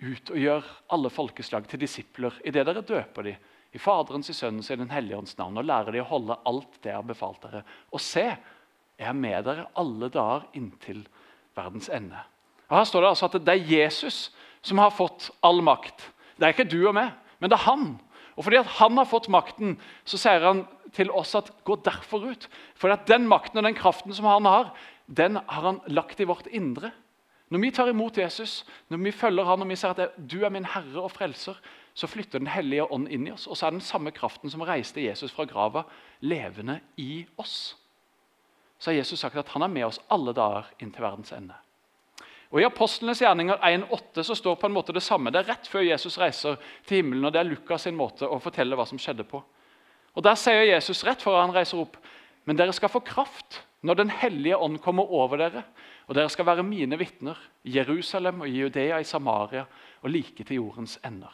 ut 0.04 0.30
og 0.30 0.38
gjør 0.38 0.68
alle 0.94 1.10
folkeslag 1.10 1.66
til 1.70 1.82
disipler 1.82 2.36
idet 2.46 2.66
dere 2.66 2.84
døper 2.86 3.28
dem 3.28 3.50
i 3.74 3.80
Faderens, 3.82 4.30
i 4.30 4.36
Sønnens 4.36 4.70
og 4.70 4.76
i 4.76 4.82
Den 4.84 4.92
hellige 4.94 5.18
ånds 5.18 5.34
navn, 5.38 5.58
og 5.58 5.66
lærer 5.66 5.96
dem 5.96 6.04
å 6.04 6.10
holde 6.12 6.36
alt 6.46 6.76
det 6.84 6.92
jeg 6.92 6.98
har 7.00 7.08
befalt 7.08 7.42
dere. 7.42 7.64
Og 7.90 8.02
se, 8.02 8.28
jeg 9.00 9.08
er 9.10 9.18
med 9.18 9.48
dere 9.48 9.66
alle 9.80 10.10
dager 10.14 10.46
inntil 10.54 11.02
verdens 11.58 11.90
ende. 11.90 12.20
Og 12.68 12.76
Her 12.78 12.86
står 12.86 13.02
det 13.02 13.10
altså 13.10 13.26
at 13.26 13.38
det 13.42 13.56
er 13.56 13.72
Jesus 13.72 14.18
som 14.64 14.78
har 14.78 14.94
fått 14.94 15.32
all 15.42 15.58
makt. 15.66 16.06
Det 16.38 16.46
er 16.46 16.54
ikke 16.54 16.70
du 16.70 16.84
og 16.86 16.94
meg, 16.94 17.10
men 17.42 17.50
det 17.50 17.58
er 17.58 17.66
han. 17.66 17.88
Og 18.38 18.46
fordi 18.46 18.62
han 18.78 18.98
har 18.98 19.10
fått 19.10 19.30
makten, 19.30 19.74
så 20.06 20.18
sier 20.22 20.46
han 20.46 20.64
til 20.94 21.10
oss 21.10 21.34
at 21.38 21.50
gå 21.66 21.76
derfor 21.84 22.26
ut. 22.30 22.48
For 22.78 22.92
at 22.94 23.08
den 23.10 23.28
makten 23.30 23.60
og 23.60 23.66
den 23.66 23.78
kraften 23.78 24.14
som 24.14 24.28
han 24.30 24.48
har, 24.48 24.74
den 25.06 25.36
har 25.36 25.66
han 25.68 25.80
lagt 25.86 26.20
i 26.20 26.28
vårt 26.28 26.46
indre. 26.46 26.92
Når 27.52 27.60
vi 27.60 27.70
tar 27.70 27.90
imot 27.92 28.18
Jesus, 28.18 28.64
når 28.88 29.02
vi 29.04 29.12
følger 29.12 29.44
han, 29.44 29.62
og 29.62 29.68
vi 29.68 29.76
sier 29.78 29.92
at 29.92 30.16
du 30.18 30.40
er 30.42 30.52
min 30.54 30.66
herre 30.66 31.04
og 31.04 31.12
frelser, 31.12 31.58
så 31.94 32.08
flytter 32.10 32.40
Den 32.42 32.50
hellige 32.50 32.86
ånd 32.90 33.06
inn 33.08 33.28
i 33.28 33.32
oss. 33.34 33.46
Og 33.46 33.56
så 33.56 33.66
er 33.66 33.76
den 33.76 33.84
samme 33.84 34.10
kraften 34.10 34.50
som 34.50 34.64
reiste 34.66 35.04
Jesus 35.04 35.32
fra 35.32 35.44
grava, 35.46 35.84
levende 36.20 36.80
i 36.96 37.26
oss. 37.38 37.76
Så 38.78 38.90
har 38.90 38.98
Jesus 38.98 39.20
sagt 39.20 39.36
at 39.36 39.52
han 39.54 39.62
er 39.62 39.70
med 39.70 39.86
oss 39.86 40.00
alle 40.10 40.34
dager 40.34 40.72
inn 40.82 40.90
til 40.90 41.04
verdens 41.04 41.32
ende. 41.32 41.54
Og 42.50 42.60
I 42.60 42.66
Apostlenes 42.66 43.22
gjerninger 43.22 43.58
1,8 43.66 44.22
så 44.22 44.34
står 44.38 44.58
på 44.58 44.68
en 44.68 44.74
måte 44.74 44.94
det 44.94 45.02
samme. 45.02 45.30
Det 45.30 45.40
er 45.42 45.52
rett 45.54 45.68
før 45.70 45.86
Jesus 45.86 46.18
reiser 46.18 46.58
til 46.86 47.00
himmelen, 47.00 47.24
og 47.26 47.32
det 47.34 47.40
er 47.40 47.48
Lukas 47.48 47.86
sin 47.86 47.96
måte 47.98 48.28
å 48.30 48.38
fortelle 48.42 48.76
hva 48.78 48.86
som 48.86 48.98
skjedde 49.00 49.26
på. 49.26 49.40
Og 50.14 50.22
Der 50.22 50.38
sier 50.38 50.62
Jesus 50.62 51.04
rett 51.06 51.22
før 51.22 51.40
han 51.42 51.54
reiser 51.54 51.80
opp, 51.82 51.96
men 52.44 52.56
dere 52.56 52.72
skal 52.72 52.92
få 52.92 53.02
kraft 53.04 53.62
når 53.84 53.98
Den 53.98 54.10
hellige 54.10 54.56
ånd 54.56 54.78
kommer 54.80 55.10
over 55.12 55.36
dere, 55.36 55.64
og 56.08 56.14
dere 56.16 56.30
skal 56.32 56.46
være 56.46 56.64
mine 56.64 56.96
vitner 56.96 57.36
i 57.64 57.74
Jerusalem 57.76 58.40
og 58.40 58.48
i 58.48 58.60
Judea, 58.62 58.98
i 59.00 59.04
Samaria 59.04 59.66
og 60.02 60.10
like 60.10 60.44
til 60.44 60.56
jordens 60.56 60.98
ender. 61.04 61.32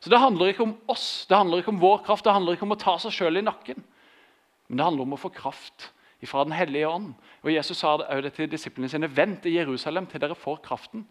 Så 0.00 0.10
Det 0.10 0.20
handler 0.20 0.46
ikke 0.52 0.62
om 0.62 0.76
oss, 0.88 1.26
det 1.28 1.36
handler 1.36 1.58
ikke 1.58 1.72
om 1.72 1.80
vår 1.80 2.02
kraft, 2.04 2.24
det 2.24 2.32
handler 2.32 2.52
ikke 2.52 2.66
om 2.66 2.74
å 2.76 2.80
ta 2.80 2.98
seg 2.98 3.12
sjøl 3.12 3.40
i 3.40 3.44
nakken. 3.44 3.84
Men 4.68 4.76
det 4.76 4.84
handler 4.84 5.06
om 5.06 5.14
å 5.16 5.20
få 5.20 5.32
kraft 5.32 5.92
fra 6.26 6.42
Den 6.44 6.52
hellige 6.52 6.88
ånd. 6.88 7.12
Og 7.44 7.52
Jesus 7.52 7.78
sa 7.78 7.96
det 7.96 8.32
til 8.34 8.50
disiplene 8.50 8.88
sine 8.90 9.06
vent 9.06 9.46
i 9.46 9.54
Jerusalem 9.54 10.08
til 10.10 10.20
dere 10.20 10.34
får 10.34 10.58
kraften. 10.64 11.04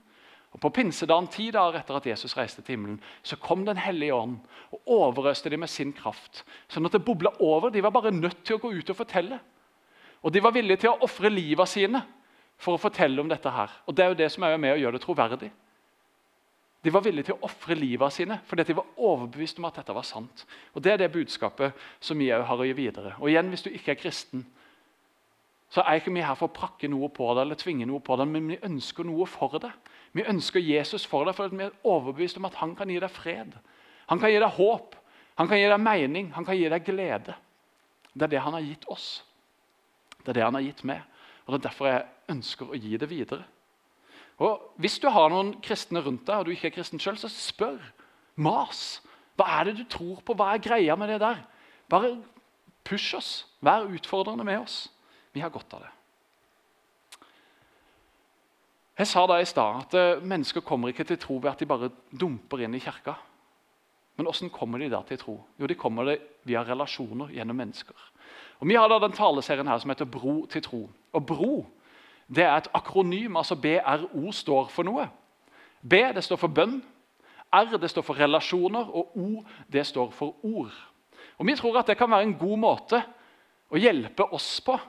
Og 0.55 0.61
På 0.61 0.71
pinsedagen, 0.71 1.27
ti 1.27 1.49
dager 1.51 1.81
etter 1.81 1.97
at 1.97 2.05
Jesus 2.07 2.37
reiste 2.37 2.61
til 2.63 2.77
himmelen, 2.77 2.99
så 3.23 3.35
kom 3.35 3.65
Den 3.65 3.77
hellige 3.77 4.15
ånd 4.15 4.37
og 4.71 4.81
overøste 4.87 5.49
dem 5.49 5.59
med 5.59 5.69
sin 5.69 5.91
kraft. 5.93 6.45
Sånn 6.71 6.85
at 6.87 6.95
det 6.95 7.03
bobla 7.03 7.33
over. 7.43 7.69
De 7.69 7.83
var 7.83 7.91
bare 7.91 8.11
nødt 8.11 8.45
til 8.45 8.55
å 8.55 8.63
gå 8.63 8.71
ut 8.71 8.89
og 8.89 8.95
fortelle. 8.95 9.39
Og 10.23 10.31
de 10.33 10.41
var 10.41 10.55
villige 10.55 10.85
til 10.85 10.93
å 10.93 11.03
ofre 11.03 11.29
livet 11.29 11.69
sine 11.69 12.01
for 12.57 12.75
å 12.75 12.81
fortelle 12.81 13.19
om 13.21 13.29
dette. 13.29 13.51
her. 13.51 13.69
Og 13.85 13.95
Det 13.95 14.03
er 14.03 14.07
jo 14.07 14.21
det 14.23 14.31
som 14.31 14.43
er 14.43 14.57
med 14.57 14.73
å 14.73 14.79
gjøre 14.79 14.97
det 14.97 15.01
troverdig. 15.01 15.51
De 16.83 16.91
var 16.93 17.01
villige 17.01 17.25
til 17.25 17.35
å 17.35 17.47
ofre 17.49 17.75
livet 17.75 18.13
sine 18.13 18.39
fordi 18.45 18.63
de 18.63 18.75
var 18.77 18.85
overbevist 18.97 19.59
om 19.59 19.65
at 19.65 19.75
dette 19.75 19.93
var 19.93 20.03
sant. 20.03 20.45
Og 20.73 20.81
Det 20.81 20.91
er 20.93 20.97
det 20.97 21.11
budskapet 21.11 21.73
som 21.99 22.17
vi 22.17 22.29
har 22.29 22.45
å 22.45 22.65
gi 22.65 22.73
videre. 22.73 23.15
Og 23.19 23.29
igjen, 23.29 23.49
Hvis 23.49 23.63
du 23.63 23.69
ikke 23.69 23.91
er 23.91 24.01
kristen, 24.01 24.45
så 25.69 25.81
er 25.81 25.99
ikke 25.99 26.13
vi 26.13 26.21
her 26.21 26.35
for 26.35 26.47
å 26.47 26.53
prakke 26.53 26.87
noe 26.87 27.09
på 27.09 27.33
deg 27.33 27.41
eller 27.41 27.55
tvinge 27.55 27.85
noe 27.85 27.99
på 27.99 28.15
deg, 28.15 28.27
men 28.27 28.47
vi 28.47 28.57
ønsker 28.63 29.03
noe 29.03 29.25
for 29.25 29.57
deg. 29.59 29.73
Vi 30.15 30.23
ønsker 30.23 30.63
Jesus 30.63 31.03
for 31.09 31.27
deg, 31.27 31.35
for 31.35 31.51
vi 31.51 31.65
er 31.65 31.73
overbevist 31.83 32.37
om 32.39 32.47
at 32.47 32.55
han 32.61 32.75
kan 32.77 32.91
gi 32.91 33.01
deg 33.03 33.11
fred. 33.11 33.55
Han 34.07 34.21
kan 34.21 34.31
gi 34.31 34.39
deg 34.39 34.55
håp, 34.55 34.95
han 35.35 35.49
kan 35.49 35.59
gi 35.59 35.67
deg 35.67 35.81
mening, 35.83 36.29
han 36.35 36.45
kan 36.47 36.55
gi 36.55 36.69
deg 36.71 36.85
glede. 36.87 37.35
Det 38.15 38.27
er 38.29 38.31
det 38.31 38.43
han 38.45 38.55
har 38.55 38.63
gitt 38.63 38.85
oss. 38.91 39.09
Det 40.21 40.31
er 40.31 40.39
det 40.39 40.45
han 40.45 40.55
har 40.55 40.63
gitt 40.63 40.85
meg. 40.87 41.03
Og 41.45 41.53
Det 41.53 41.59
er 41.59 41.67
derfor 41.67 41.89
jeg 41.89 42.05
ønsker 42.31 42.71
å 42.71 42.79
gi 42.79 42.97
det 42.97 43.09
videre. 43.11 43.43
Og 44.39 44.71
Hvis 44.79 44.99
du 44.99 45.09
har 45.11 45.29
noen 45.29 45.55
kristne 45.63 45.99
rundt 46.03 46.25
deg, 46.27 46.39
og 46.39 46.45
du 46.45 46.53
ikke 46.55 46.71
er 46.71 46.77
kristen 46.77 46.99
sjøl, 46.99 47.19
så 47.19 47.29
spør. 47.31 47.81
Mas. 48.35 49.01
Hva 49.35 49.47
er 49.59 49.67
det 49.67 49.77
du 49.81 49.83
tror 49.91 50.23
på? 50.23 50.35
Hva 50.35 50.53
er 50.53 50.63
greia 50.63 50.95
med 50.95 51.11
det 51.11 51.19
der? 51.19 51.43
Bare 51.91 52.15
push 52.87 53.15
oss. 53.15 53.45
Vær 53.59 53.87
utfordrende 53.91 54.47
med 54.47 54.63
oss. 54.63 54.85
Vi 55.35 55.43
har 55.43 55.51
godt 55.51 55.75
av 55.75 55.83
det. 55.83 55.94
Jeg 58.95 59.07
sa 59.07 59.25
da 59.27 59.41
i 59.41 59.45
stad 59.47 59.79
at 59.81 59.95
eh, 59.99 60.23
mennesker 60.23 60.63
kommer 60.63 60.87
ikke 60.87 61.03
til 61.03 61.19
tro 61.19 61.39
ved 61.43 61.51
at 61.51 61.59
de 61.59 61.67
bare 61.67 61.89
dumper 62.19 62.63
inn 62.63 62.77
i 62.77 62.79
kirka. 62.79 63.17
Men 64.15 64.29
hvordan 64.29 64.49
kommer 64.49 64.79
de 64.79 64.89
da 64.89 65.01
til 65.03 65.19
tro? 65.19 65.41
Jo, 65.59 65.67
de 65.67 65.75
kommer 65.75 66.07
det 66.07 66.19
via 66.47 66.63
relasjoner 66.63 67.33
gjennom 67.35 67.57
mennesker. 67.59 67.95
Og 68.59 68.67
Vi 68.67 68.75
har 68.75 68.87
da 68.87 68.99
den 69.03 69.11
taleserien 69.11 69.67
her 69.67 69.77
som 69.77 69.91
heter 69.91 70.05
Bro 70.05 70.45
til 70.45 70.63
tro. 70.63 70.89
Og 71.13 71.25
Bro 71.25 71.65
det 72.27 72.43
er 72.43 72.57
et 72.57 72.67
akronym. 72.73 73.37
altså 73.37 73.55
BRO 73.55 74.31
står 74.31 74.67
for 74.67 74.83
noe. 74.83 75.09
B 75.81 75.93
det 76.15 76.23
står 76.23 76.35
for 76.37 76.47
bønn. 76.47 76.81
R 77.53 77.77
det 77.77 77.89
står 77.89 78.01
for 78.01 78.19
relasjoner, 78.19 78.89
og 78.89 79.17
O 79.17 79.43
det 79.71 79.85
står 79.85 80.11
for 80.11 80.35
ord. 80.43 80.73
Og 81.37 81.45
Vi 81.45 81.55
tror 81.55 81.79
at 81.79 81.87
det 81.87 81.97
kan 81.97 82.11
være 82.11 82.23
en 82.23 82.37
god 82.37 82.57
måte 82.57 83.03
å 83.69 83.77
hjelpe 83.77 84.23
oss 84.33 84.61
på 84.61 84.79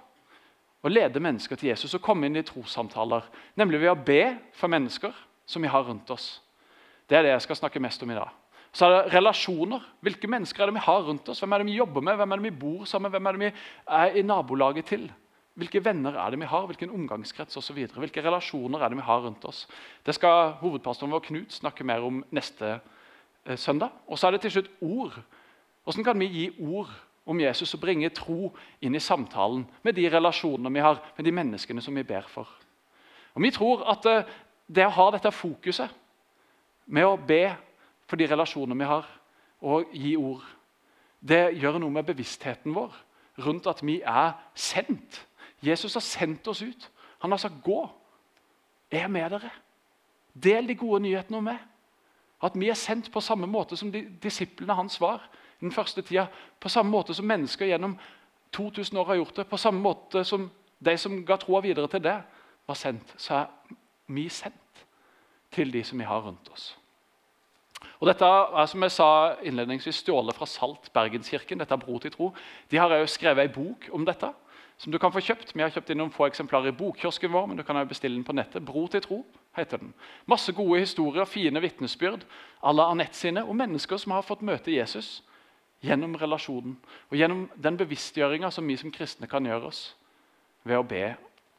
å 0.86 0.92
lede 0.92 1.22
mennesker 1.22 1.58
til 1.58 1.72
Jesus 1.72 1.96
og 1.98 2.04
komme 2.04 2.28
inn 2.28 2.38
i 2.38 2.44
trossamtaler. 2.46 3.26
Nemlig 3.58 3.82
ved 3.82 3.92
å 3.92 4.00
be 4.06 4.22
for 4.54 4.70
mennesker 4.70 5.14
som 5.46 5.64
vi 5.64 5.70
har 5.70 5.86
rundt 5.86 6.10
oss. 6.14 6.36
Det 7.06 7.18
er 7.18 7.26
det 7.26 7.34
jeg 7.34 7.46
skal 7.46 7.60
snakke 7.62 7.82
mest 7.82 8.02
om 8.02 8.10
i 8.10 8.18
dag. 8.18 8.30
Så 8.76 8.86
er 8.86 8.92
det 8.92 9.14
relasjoner. 9.14 9.84
Hvilke 10.04 10.28
mennesker 10.28 10.62
er 10.62 10.70
det 10.70 10.76
vi 10.76 10.84
har 10.84 11.06
rundt 11.06 11.28
oss? 11.32 11.40
Hvem 11.40 11.54
er 11.54 11.62
det 11.62 11.70
vi 11.70 11.78
jobber 11.78 12.04
med? 12.04 12.18
Hvem 12.20 12.32
er 12.32 12.40
det 12.40 12.46
vi 12.48 12.58
bor 12.60 12.84
sammen 12.84 13.08
med? 13.08 13.16
Hvem 13.16 13.28
er 13.28 13.36
det 13.36 13.44
vi 13.44 13.52
er 14.00 14.18
i 14.20 14.24
nabolaget 14.26 14.90
til? 14.90 15.06
Hvilke 15.56 15.80
venner 15.80 16.18
er 16.20 16.34
det 16.34 16.40
vi 16.42 16.50
har? 16.50 16.66
Hvilken 16.68 16.92
omgangskrets 16.92 17.56
osv.? 17.56 17.78
Hvilke 17.96 18.24
relasjoner 18.26 18.82
er 18.82 18.92
det 18.92 18.98
vi 18.98 19.06
har 19.06 19.22
rundt 19.24 19.46
oss? 19.48 19.64
Det 20.04 20.14
skal 20.14 20.58
hovedpastoren 20.60 21.14
vår 21.16 21.24
Knut 21.30 21.56
snakke 21.56 21.86
mer 21.88 22.04
om 22.04 22.20
neste 22.36 22.74
eh, 22.76 23.56
søndag. 23.56 23.94
Og 24.06 24.20
så 24.20 24.28
er 24.28 24.36
det 24.36 24.42
til 24.44 24.58
slutt 24.58 24.70
ord. 24.84 25.16
Hvordan 25.84 26.04
kan 26.04 26.20
vi 26.20 26.28
gi 26.34 26.46
ord 26.60 26.92
om 27.26 27.40
Jesus 27.40 27.74
og 27.74 27.82
bringe 27.82 28.10
tro 28.14 28.52
inn 28.80 28.94
i 28.94 29.02
samtalen 29.02 29.64
med 29.82 29.96
de 29.96 30.06
relasjonene 30.10 30.72
vi 30.72 30.84
har, 30.84 31.00
med 31.16 31.26
de 31.26 31.34
menneskene 31.34 31.82
som 31.82 31.96
vi 31.96 32.06
ber 32.06 32.28
for? 32.30 32.48
Og 33.34 33.42
Vi 33.42 33.50
tror 33.50 33.84
at 33.90 34.06
eh, 34.06 34.24
det 34.66 34.86
å 34.86 34.94
ha 34.94 35.10
dette 35.10 35.32
fokuset 35.34 35.90
med 36.86 37.06
å 37.06 37.18
be 37.18 37.50
for 38.06 38.16
de 38.16 38.28
relasjonene 38.30 38.78
vi 38.78 38.88
har, 38.88 39.06
og 39.60 39.92
gi 39.92 40.14
ord, 40.16 40.44
det 41.20 41.56
gjør 41.58 41.80
noe 41.82 41.90
med 41.90 42.06
bevisstheten 42.06 42.74
vår 42.74 42.94
rundt 43.44 43.66
at 43.66 43.82
vi 43.84 44.00
er 44.00 44.36
sendt. 44.54 45.26
Jesus 45.64 45.96
har 45.96 46.04
sendt 46.04 46.48
oss 46.48 46.62
ut. 46.62 46.90
Han 47.18 47.30
har 47.30 47.38
sagt 47.38 47.54
'gå'. 47.64 47.88
Jeg 48.92 49.02
er 49.02 49.08
med 49.08 49.30
dere. 49.30 49.50
Del 50.34 50.68
de 50.68 50.74
gode 50.74 51.00
nyhetene 51.02 51.36
om 51.38 51.44
meg. 51.44 51.58
At 52.42 52.52
vi 52.54 52.68
er 52.68 52.74
sendt 52.74 53.12
på 53.12 53.20
samme 53.20 53.46
måte 53.46 53.76
som 53.76 53.92
de 53.92 54.04
disiplene 54.22 54.74
hans 54.74 55.00
var 55.00 55.28
den 55.60 55.72
første 55.72 56.02
tida. 56.02 56.26
På 56.60 56.68
samme 56.68 56.90
måte 56.90 57.14
som 57.14 57.26
mennesker 57.26 57.66
gjennom 57.66 57.98
2000 58.52 58.98
år 58.98 59.04
har 59.04 59.14
gjort 59.14 59.36
det. 59.36 59.46
På 59.46 59.56
samme 59.56 59.80
måte 59.80 60.24
som 60.24 60.50
de 60.78 60.96
som 60.98 61.24
ga 61.26 61.36
troa 61.36 61.60
videre 61.60 61.88
til 61.88 62.02
det, 62.04 62.16
var 62.66 62.74
sendt. 62.74 63.14
Så 63.16 63.34
er 63.34 63.46
vi 64.06 64.28
sendt 64.28 64.86
til 65.50 65.72
de 65.72 65.84
som 65.84 65.98
vi 65.98 66.04
har 66.04 66.20
rundt 66.20 66.50
oss. 66.52 66.76
Og 68.00 68.08
Dette 68.08 68.24
er 68.26 68.66
som 68.68 68.82
jeg 68.82 68.92
sa 68.92 69.10
innledningsvis, 69.42 70.02
stjålet 70.02 70.36
fra 70.36 70.46
Salt 70.46 70.90
Bergenskirken. 70.92 71.58
dette 71.58 71.74
er 71.74 71.78
Bro 71.78 71.98
til 71.98 72.10
tro. 72.10 72.32
De 72.70 72.76
har 72.76 72.92
også 72.92 73.14
skrevet 73.14 73.42
ei 73.42 73.48
bok 73.52 73.88
om 73.92 74.04
dette. 74.04 74.32
som 74.78 74.92
du 74.92 74.98
kan 74.98 75.12
få 75.12 75.20
kjøpt. 75.20 75.54
Vi 75.54 75.62
har 75.62 75.70
kjøpt 75.70 75.90
inn 75.90 75.98
noen 75.98 76.12
få 76.12 76.26
eksemplarer 76.26 76.68
i 76.68 76.76
bokkiosken 76.76 77.32
vår, 77.32 77.46
men 77.46 77.56
du 77.56 77.62
kan 77.62 77.76
også 77.76 77.88
bestille 77.88 78.16
den 78.16 78.24
på 78.24 78.32
nettet. 78.36 78.64
Bro 78.64 78.86
til 78.86 79.00
tro 79.00 79.26
heter 79.56 79.76
den. 79.76 79.94
Masse 80.26 80.52
gode 80.52 80.80
historier, 80.80 81.24
fine 81.24 81.60
vitnesbyrd 81.60 82.26
à 82.62 82.72
la 82.76 82.90
Anette 82.90 83.16
sine, 83.16 83.44
om 83.44 83.56
mennesker 83.56 83.96
som 83.96 84.12
har 84.12 84.22
fått 84.22 84.42
møte 84.42 84.74
Jesus 84.74 85.22
gjennom 85.86 86.18
relasjonen. 86.18 86.76
Og 87.10 87.16
gjennom 87.18 87.46
den 87.54 87.78
bevisstgjøringa 87.80 88.50
som 88.52 88.66
vi 88.68 88.76
som 88.80 88.92
kristne 88.94 89.30
kan 89.30 89.46
gjøre 89.46 89.70
oss 89.70 89.88
ved 90.66 90.80
å 90.80 90.86
be 90.86 91.08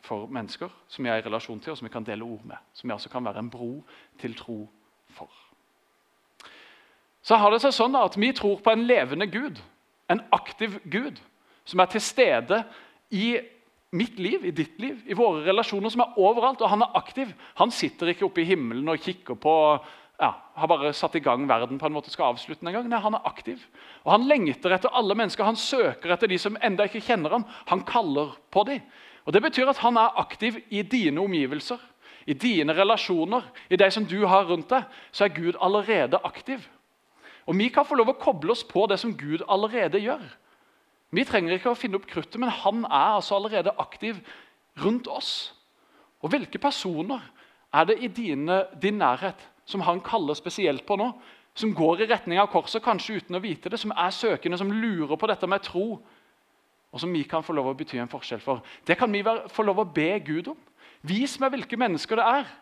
for 0.03 0.29
mennesker 0.31 0.72
som 0.91 1.03
vi 1.03 1.12
er 1.12 1.22
i 1.22 1.25
relasjon 1.25 1.60
til, 1.63 1.74
og 1.74 1.79
som 1.79 1.88
vi 1.88 1.93
kan 1.93 2.05
dele 2.07 2.27
ord 2.27 2.46
med. 2.48 2.60
Som 2.75 2.88
vi 2.88 2.96
altså 2.96 3.12
kan 3.12 3.25
være 3.25 3.43
en 3.43 3.51
bro 3.51 3.74
til 4.22 4.36
tro 4.38 4.62
for 5.17 5.31
så 7.27 7.36
har 7.36 7.51
det 7.51 7.60
seg 7.60 7.74
sånn 7.75 7.96
at 8.00 8.15
vi 8.15 8.29
tror 8.36 8.62
på 8.63 8.72
en 8.72 8.86
levende 8.88 9.27
Gud, 9.27 9.60
en 10.07 10.22
aktiv 10.31 10.77
Gud, 10.88 11.17
som 11.67 11.81
er 11.84 11.89
til 11.91 12.03
stede 12.03 12.62
i 13.12 13.34
mitt 13.98 14.15
liv, 14.19 14.46
i 14.48 14.53
ditt 14.55 14.77
liv, 14.79 15.01
i 15.03 15.17
våre 15.17 15.41
relasjoner, 15.43 15.91
som 15.91 16.05
er 16.05 16.15
overalt. 16.24 16.63
Og 16.63 16.72
han 16.72 16.86
er 16.86 16.96
aktiv. 16.96 17.34
Han 17.60 17.74
sitter 17.75 18.13
ikke 18.13 18.29
oppe 18.29 18.46
i 18.46 18.48
himmelen 18.48 18.88
og 18.88 19.03
kikker 19.03 19.36
på 19.43 19.55
ja, 20.18 20.32
Har 20.56 20.68
bare 20.68 20.94
satt 20.94 21.16
i 21.16 21.22
gang 21.22 21.46
verden 21.50 21.78
på 21.78 21.86
en 21.86 21.94
måte 21.94 22.10
skal 22.10 22.34
avslutte 22.34 22.64
den 22.64 22.72
en 22.72 22.80
gang. 22.80 22.88
Nei, 22.90 23.00
han 23.04 23.14
er 23.14 23.28
aktiv. 23.30 23.62
Og 24.02 24.16
han 24.16 24.26
lengter 24.26 24.74
etter 24.74 24.94
alle 24.98 25.14
mennesker. 25.14 25.46
Han 25.46 25.60
søker 25.60 26.14
etter 26.14 26.30
de 26.32 26.40
som 26.42 26.58
enda 26.66 26.88
ikke 26.88 27.04
kjenner 27.06 27.36
ham. 27.36 27.46
Han 27.70 27.84
kaller 27.86 28.34
på 28.52 28.64
dem. 28.66 28.82
Og 29.28 29.34
Det 29.34 29.44
betyr 29.44 29.70
at 29.70 29.84
han 29.84 29.98
er 30.00 30.18
aktiv 30.18 30.58
i 30.70 30.82
dine 30.82 31.22
omgivelser, 31.22 31.78
i 32.26 32.34
dine 32.34 32.74
relasjoner, 32.74 33.44
i 33.70 33.78
de 33.78 33.90
som 33.92 34.06
du 34.08 34.26
har 34.26 34.48
rundt 34.50 34.72
deg. 34.72 34.88
Så 35.12 35.28
er 35.28 35.36
Gud 35.36 35.60
allerede 35.62 36.18
aktiv. 36.24 36.66
Og 37.46 37.58
Vi 37.58 37.70
kan 37.70 37.86
få 37.86 37.96
lov 37.96 38.10
å 38.10 38.18
koble 38.18 38.52
oss 38.52 38.64
på 38.64 38.88
det 38.88 38.98
som 39.00 39.14
Gud 39.14 39.44
allerede 39.48 40.00
gjør. 40.02 40.24
Vi 41.12 41.24
trenger 41.24 41.54
ikke 41.56 41.72
å 41.72 41.78
finne 41.78 42.00
opp 42.00 42.08
kruttet, 42.10 42.40
men 42.40 42.50
han 42.50 42.86
er 42.86 43.20
altså 43.20 43.38
allerede 43.38 43.76
aktiv 43.78 44.18
rundt 44.82 45.08
oss. 45.08 45.54
Og 46.24 46.34
Hvilke 46.34 46.58
personer 46.58 47.22
er 47.72 47.86
det 47.86 48.00
i 48.02 48.08
dine, 48.08 48.66
din 48.82 48.98
nærhet 48.98 49.46
som 49.68 49.84
han 49.86 50.02
kaller 50.04 50.38
spesielt 50.38 50.86
på 50.88 50.98
nå? 51.00 51.12
Som 51.58 51.74
går 51.76 52.04
i 52.04 52.08
retning 52.10 52.40
av 52.40 52.52
korset, 52.54 52.84
kanskje 52.86 53.18
uten 53.20 53.38
å 53.38 53.42
vite 53.42 53.70
det, 53.74 53.80
som 53.82 53.92
er 53.92 54.14
søkende, 54.14 54.60
som 54.60 54.72
lurer 54.72 55.18
på 55.18 55.30
dette 55.30 55.50
med 55.50 55.66
tro, 55.66 55.98
og 56.88 57.02
som 57.02 57.12
vi 57.14 57.24
kan 57.28 57.44
få 57.44 57.56
lov 57.58 57.72
å 57.72 57.76
bety 57.78 57.98
en 58.00 58.12
forskjell 58.12 58.42
for. 58.42 58.62
Det 58.88 58.96
kan 58.98 59.12
vi 59.12 59.24
få 59.52 59.66
lov 59.66 59.82
å 59.82 59.90
be 59.90 60.12
Gud 60.26 60.54
om. 60.54 60.58
Vis 61.06 61.36
meg 61.42 61.54
hvilke 61.54 61.80
mennesker 61.80 62.20
det 62.20 62.30
er. 62.40 62.56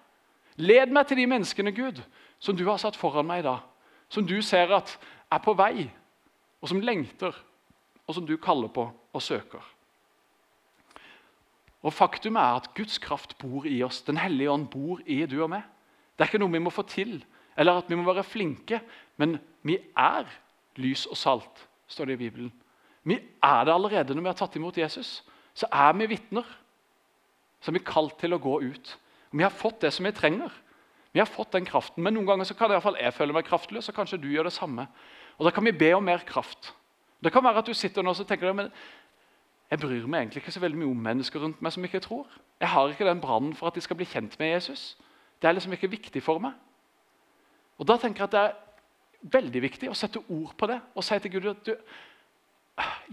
Led 0.57 0.91
meg 0.95 1.07
til 1.07 1.19
de 1.19 1.27
menneskene, 1.29 1.75
Gud, 1.75 2.01
som 2.39 2.55
du 2.55 2.65
har 2.69 2.79
satt 2.81 2.97
foran 2.99 3.27
meg 3.27 3.43
i 3.43 3.47
dag 3.49 3.63
som 4.09 4.25
du 4.27 4.41
ser 4.41 4.71
at 4.75 4.95
er 5.31 5.41
på 5.43 5.53
vei, 5.57 5.89
og 6.61 6.69
som 6.69 6.81
lengter, 6.81 7.35
og 8.05 8.17
som 8.17 8.25
du 8.25 8.37
kaller 8.41 8.69
på 8.71 8.87
og 8.87 9.23
søker. 9.23 9.63
Og 11.85 11.93
Faktum 11.93 12.37
er 12.41 12.57
at 12.57 12.71
Guds 12.77 12.97
kraft 12.97 13.35
bor 13.37 13.67
i 13.69 13.77
oss. 13.85 14.01
Den 14.01 14.17
hellige 14.17 14.51
ånd 14.51 14.69
bor 14.73 15.01
i 15.05 15.19
du 15.29 15.37
og 15.43 15.51
meg. 15.53 15.65
Det 16.15 16.23
er 16.23 16.31
ikke 16.31 16.41
noe 16.41 16.53
vi 16.53 16.63
må 16.63 16.71
få 16.73 16.85
til, 16.87 17.17
eller 17.57 17.79
at 17.79 17.89
vi 17.89 17.97
må 17.99 18.05
være 18.07 18.23
flinke, 18.23 18.81
men 19.17 19.37
vi 19.63 19.77
er 19.97 20.27
lys 20.79 21.05
og 21.11 21.17
salt, 21.19 21.65
står 21.87 22.09
det 22.09 22.17
i 22.17 22.23
Bibelen. 22.25 22.53
Vi 23.03 23.19
er 23.43 23.65
det 23.65 23.73
allerede 23.73 24.15
når 24.15 24.21
vi 24.25 24.31
har 24.31 24.37
tatt 24.39 24.55
imot 24.55 24.77
Jesus. 24.77 25.19
Så 25.53 25.67
er 25.71 25.93
vi 25.93 26.07
vitner. 26.09 26.45
Så 27.61 27.71
er 27.71 27.77
vi 27.77 27.85
kalt 27.85 28.17
til 28.19 28.33
å 28.33 28.41
gå 28.41 28.59
ut. 28.65 28.95
Vi 29.31 29.43
har 29.43 29.53
fått 29.53 29.83
det 29.85 29.93
som 29.93 30.07
vi 30.07 30.13
trenger. 30.15 30.51
Vi 31.13 31.21
har 31.21 31.29
fått 31.29 31.53
den 31.55 31.67
kraften, 31.67 32.03
men 32.03 32.15
noen 32.17 32.27
ganger 32.27 32.47
så 32.49 32.57
kan 32.57 32.73
i 32.73 32.79
fall 32.83 32.97
jeg 32.99 33.13
føle 33.15 33.33
meg 33.33 33.45
kraftløs. 33.47 33.89
og 33.89 33.95
kanskje 33.95 34.19
du 34.19 34.27
gjør 34.27 34.49
det 34.49 34.53
samme. 34.53 34.87
Og 35.37 35.45
Da 35.45 35.51
kan 35.51 35.65
vi 35.65 35.71
be 35.71 35.93
om 35.93 36.03
mer 36.03 36.25
kraft. 36.25 36.73
Det 37.23 37.31
kan 37.31 37.43
være 37.43 37.57
at 37.57 37.65
du 37.65 37.73
sitter 37.73 38.03
nå 38.03 38.09
og 38.09 38.27
tenker 38.27 38.53
men 38.53 38.71
jeg 39.71 39.79
bryr 39.79 40.07
meg 40.07 40.19
egentlig 40.21 40.41
ikke 40.43 40.51
så 40.51 40.59
veldig 40.59 40.77
mye 40.77 40.91
om 40.91 41.03
mennesker 41.07 41.39
rundt 41.39 41.61
meg 41.61 41.73
som 41.73 41.83
ikke 41.83 41.99
tror. 41.99 42.27
Jeg 42.59 42.69
har 42.69 42.89
ikke 42.89 43.05
den 43.05 43.21
brannen 43.21 43.55
for 43.55 43.67
at 43.67 43.75
de 43.75 43.81
skal 43.81 43.95
bli 43.95 44.05
kjent 44.05 44.39
med 44.39 44.47
Jesus. 44.47 44.97
Det 45.45 45.49
er 45.49 45.53
liksom 45.59 45.73
ikke 45.77 45.91
viktig 45.91 46.23
for 46.25 46.41
meg. 46.41 46.55
Og 47.77 47.85
Da 47.85 47.99
tenker 48.01 48.23
jeg 48.23 48.25
at 48.25 48.31
det 48.33 48.39
er 48.41 49.29
veldig 49.35 49.61
viktig 49.61 49.89
å 49.91 49.97
sette 49.97 50.23
ord 50.25 50.55
på 50.57 50.65
det 50.71 50.79
og 50.95 51.05
si 51.05 51.19
til 51.21 51.31
Gud 51.35 51.45
at 51.51 51.67
du, 51.67 51.75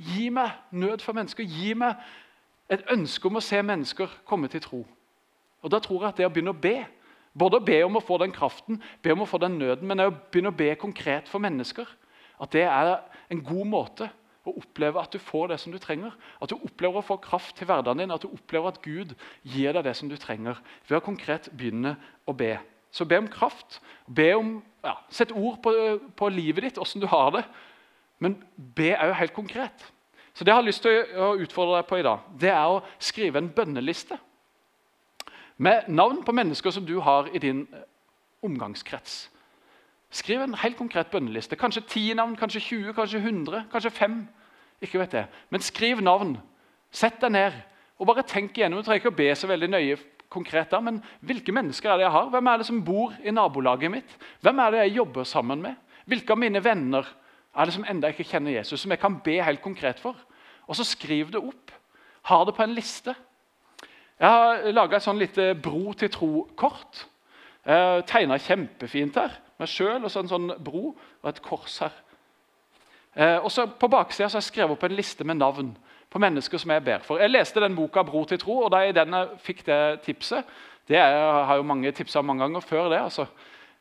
gi 0.00 0.30
meg 0.32 0.54
nød 0.72 1.04
for 1.04 1.12
mennesker. 1.12 1.44
Gi 1.44 1.74
meg 1.76 2.00
et 2.72 2.88
ønske 2.88 3.28
om 3.28 3.36
å 3.36 3.44
se 3.44 3.60
mennesker 3.60 4.16
komme 4.24 4.48
til 4.48 4.64
tro. 4.64 4.80
Og 5.60 5.70
Da 5.70 5.78
tror 5.78 6.06
jeg 6.06 6.08
at 6.08 6.22
det 6.22 6.26
å 6.30 6.32
begynne 6.32 6.56
å 6.56 6.62
be 6.62 6.86
både 7.36 7.60
å 7.60 7.64
be 7.68 7.82
om 7.84 8.00
å 8.00 8.04
få 8.04 8.16
den 8.24 8.32
kraften, 8.32 8.80
be 9.02 9.12
om 9.12 9.26
å 9.26 9.28
få 9.28 9.38
den 9.38 9.58
nøden, 9.58 9.84
men 9.88 10.00
også 10.00 10.16
begynne 10.32 10.52
å 10.52 10.56
be 10.56 10.72
konkret 10.80 11.28
for 11.28 11.38
mennesker. 11.38 11.84
At 12.40 12.52
det 12.56 12.64
er 12.64 12.96
en 13.28 13.44
god 13.44 13.68
måte 13.68 14.08
å 14.42 14.54
oppleve 14.58 15.00
at 15.00 15.14
du 15.14 15.20
får 15.22 15.52
det 15.52 15.58
som 15.62 15.72
du 15.74 15.78
trenger. 15.78 16.14
At 16.42 16.50
du 16.50 16.56
opplever 16.56 16.98
å 16.98 17.06
få 17.06 17.16
kraft 17.22 17.56
til 17.58 17.68
hverdagen 17.70 18.02
din, 18.02 18.14
at 18.14 18.24
du 18.24 18.30
opplever 18.32 18.72
at 18.72 18.80
Gud 18.82 19.14
gir 19.46 19.76
deg 19.76 19.86
det 19.86 19.94
som 19.98 20.10
du 20.10 20.16
trenger. 20.18 20.58
Ved 20.88 20.98
å 20.98 21.04
konkret 21.04 21.50
begynne 21.54 21.94
å 22.26 22.34
be. 22.36 22.56
Så 22.92 23.06
be 23.08 23.20
om 23.22 23.30
kraft. 23.30 23.80
be 24.06 24.34
om, 24.36 24.56
ja, 24.84 24.96
Sett 25.08 25.32
ord 25.32 25.62
på, 25.62 25.72
på 26.16 26.28
livet 26.28 26.64
ditt, 26.64 26.78
åssen 26.78 27.00
du 27.00 27.06
har 27.06 27.30
det. 27.38 27.44
Men 28.18 28.36
be 28.56 28.92
òg 28.96 29.14
helt 29.18 29.34
konkret. 29.34 29.92
Så 30.34 30.44
Det 30.44 30.50
jeg 30.50 30.56
har 30.56 30.64
lyst 30.64 30.82
til 30.82 31.16
å 31.20 31.34
utfordre 31.36 31.80
deg 31.80 31.88
på 31.88 31.98
i 32.00 32.04
dag, 32.06 32.20
det 32.40 32.50
er 32.50 32.66
å 32.66 32.82
skrive 32.98 33.38
en 33.38 33.50
bønneliste 33.52 34.16
med 35.62 35.88
navn 35.88 36.22
på 36.24 36.32
mennesker 36.32 36.70
som 36.70 36.86
du 36.86 36.98
har 37.00 37.28
i 37.34 37.38
din 37.38 37.66
eh, 37.72 37.84
omgangskrets. 38.42 39.28
Skriv 40.12 40.42
en 40.44 40.54
helt 40.60 40.76
konkret 40.76 41.08
bønneliste. 41.12 41.56
Kanskje 41.56 41.86
ti 41.88 42.04
navn, 42.14 42.36
kanskje 42.36 42.60
20, 42.60 42.92
kanskje 42.96 43.20
100, 43.22 43.64
kanskje 43.72 43.90
5. 43.96 44.16
Ikke 44.84 45.00
vet 45.00 45.14
jeg. 45.16 45.30
Men 45.50 45.64
skriv 45.64 46.02
navn. 46.04 46.34
Sett 46.92 47.20
deg 47.22 47.32
ned 47.32 47.60
og 47.96 48.08
bare 48.10 48.24
tenk 48.28 48.58
igjennom. 48.58 48.82
Du 48.82 48.84
trenger 48.84 49.00
ikke 49.00 49.14
å 49.14 49.20
be 49.22 49.30
så 49.38 49.48
veldig 49.48 49.70
nøye 49.72 49.96
konkret 50.32 50.70
da, 50.72 50.80
men 50.80 50.98
hvilke 51.20 51.52
mennesker 51.52 51.92
er 51.92 52.00
det 52.00 52.06
jeg 52.06 52.14
har? 52.14 52.28
Hvem 52.32 52.48
er 52.48 52.60
det 52.60 52.66
som 52.68 52.80
bor 52.84 53.12
i 53.20 53.32
nabolaget 53.34 53.92
mitt? 53.92 54.14
Hvem 54.40 54.60
er 54.64 54.72
det 54.72 54.80
jeg 54.82 54.96
jobber 54.96 55.28
sammen 55.28 55.60
med? 55.64 55.76
Hvilke 56.08 56.32
av 56.32 56.40
mine 56.40 56.62
venner 56.64 57.08
er 57.52 57.68
det 57.68 57.74
som 57.76 57.84
enda 57.88 58.08
ikke 58.12 58.26
kjenner 58.30 58.56
Jesus, 58.56 58.80
som 58.80 58.92
jeg 58.92 59.00
kan 59.00 59.18
be 59.24 59.36
helt 59.44 59.62
konkret 59.64 60.00
for? 60.00 60.16
Og 60.68 60.76
så 60.78 60.86
skriv 60.88 61.32
det 61.34 61.40
opp. 61.40 61.72
Ha 62.30 62.38
det 62.48 62.56
på 62.56 62.64
en 62.64 62.74
liste. 62.74 63.14
Jeg 64.18 64.28
har 64.30 64.64
laga 64.72 64.96
et 64.96 65.04
sånn 65.04 65.20
lite 65.20 65.52
bro 65.60 65.92
til 65.98 66.10
tro-kort. 66.12 67.04
Tegna 68.08 68.38
kjempefint 68.40 69.20
her. 69.20 69.36
Meg 69.62 69.70
sjøl 69.70 70.02
og 70.02 70.10
så 70.10 70.24
en 70.24 70.30
sånn 70.30 70.50
bro 70.58 70.90
og 70.90 71.28
et 71.30 71.38
kors 71.44 71.78
her. 71.84 71.94
Eh, 73.14 73.38
og 73.38 73.50
så 73.52 73.68
På 73.78 73.90
baksida 73.92 74.26
har 74.26 74.40
jeg 74.40 74.50
skrevet 74.50 74.74
opp 74.74 74.84
en 74.88 74.96
liste 74.96 75.24
med 75.24 75.38
navn 75.38 75.76
på 76.10 76.20
mennesker 76.20 76.58
som 76.58 76.72
jeg 76.74 76.84
ber 76.84 77.04
for. 77.06 77.20
Jeg 77.22 77.30
leste 77.30 77.60
den 77.60 77.76
boka 77.76 78.02
'Bro 78.02 78.24
til 78.24 78.38
tro', 78.38 78.64
og 78.64 78.70
da 78.72 78.82
jeg 78.82 78.94
den 78.94 79.14
fikk 79.38 79.66
det 79.66 80.02
tipset 80.02 80.44
Det 80.88 80.96
er, 80.96 81.44
har 81.44 81.56
jo 81.56 81.62
mange 81.62 81.92
tipsa 81.92 82.22
mange 82.22 82.42
ganger 82.42 82.60
før 82.60 82.88
det. 82.88 82.98
altså. 82.98 83.26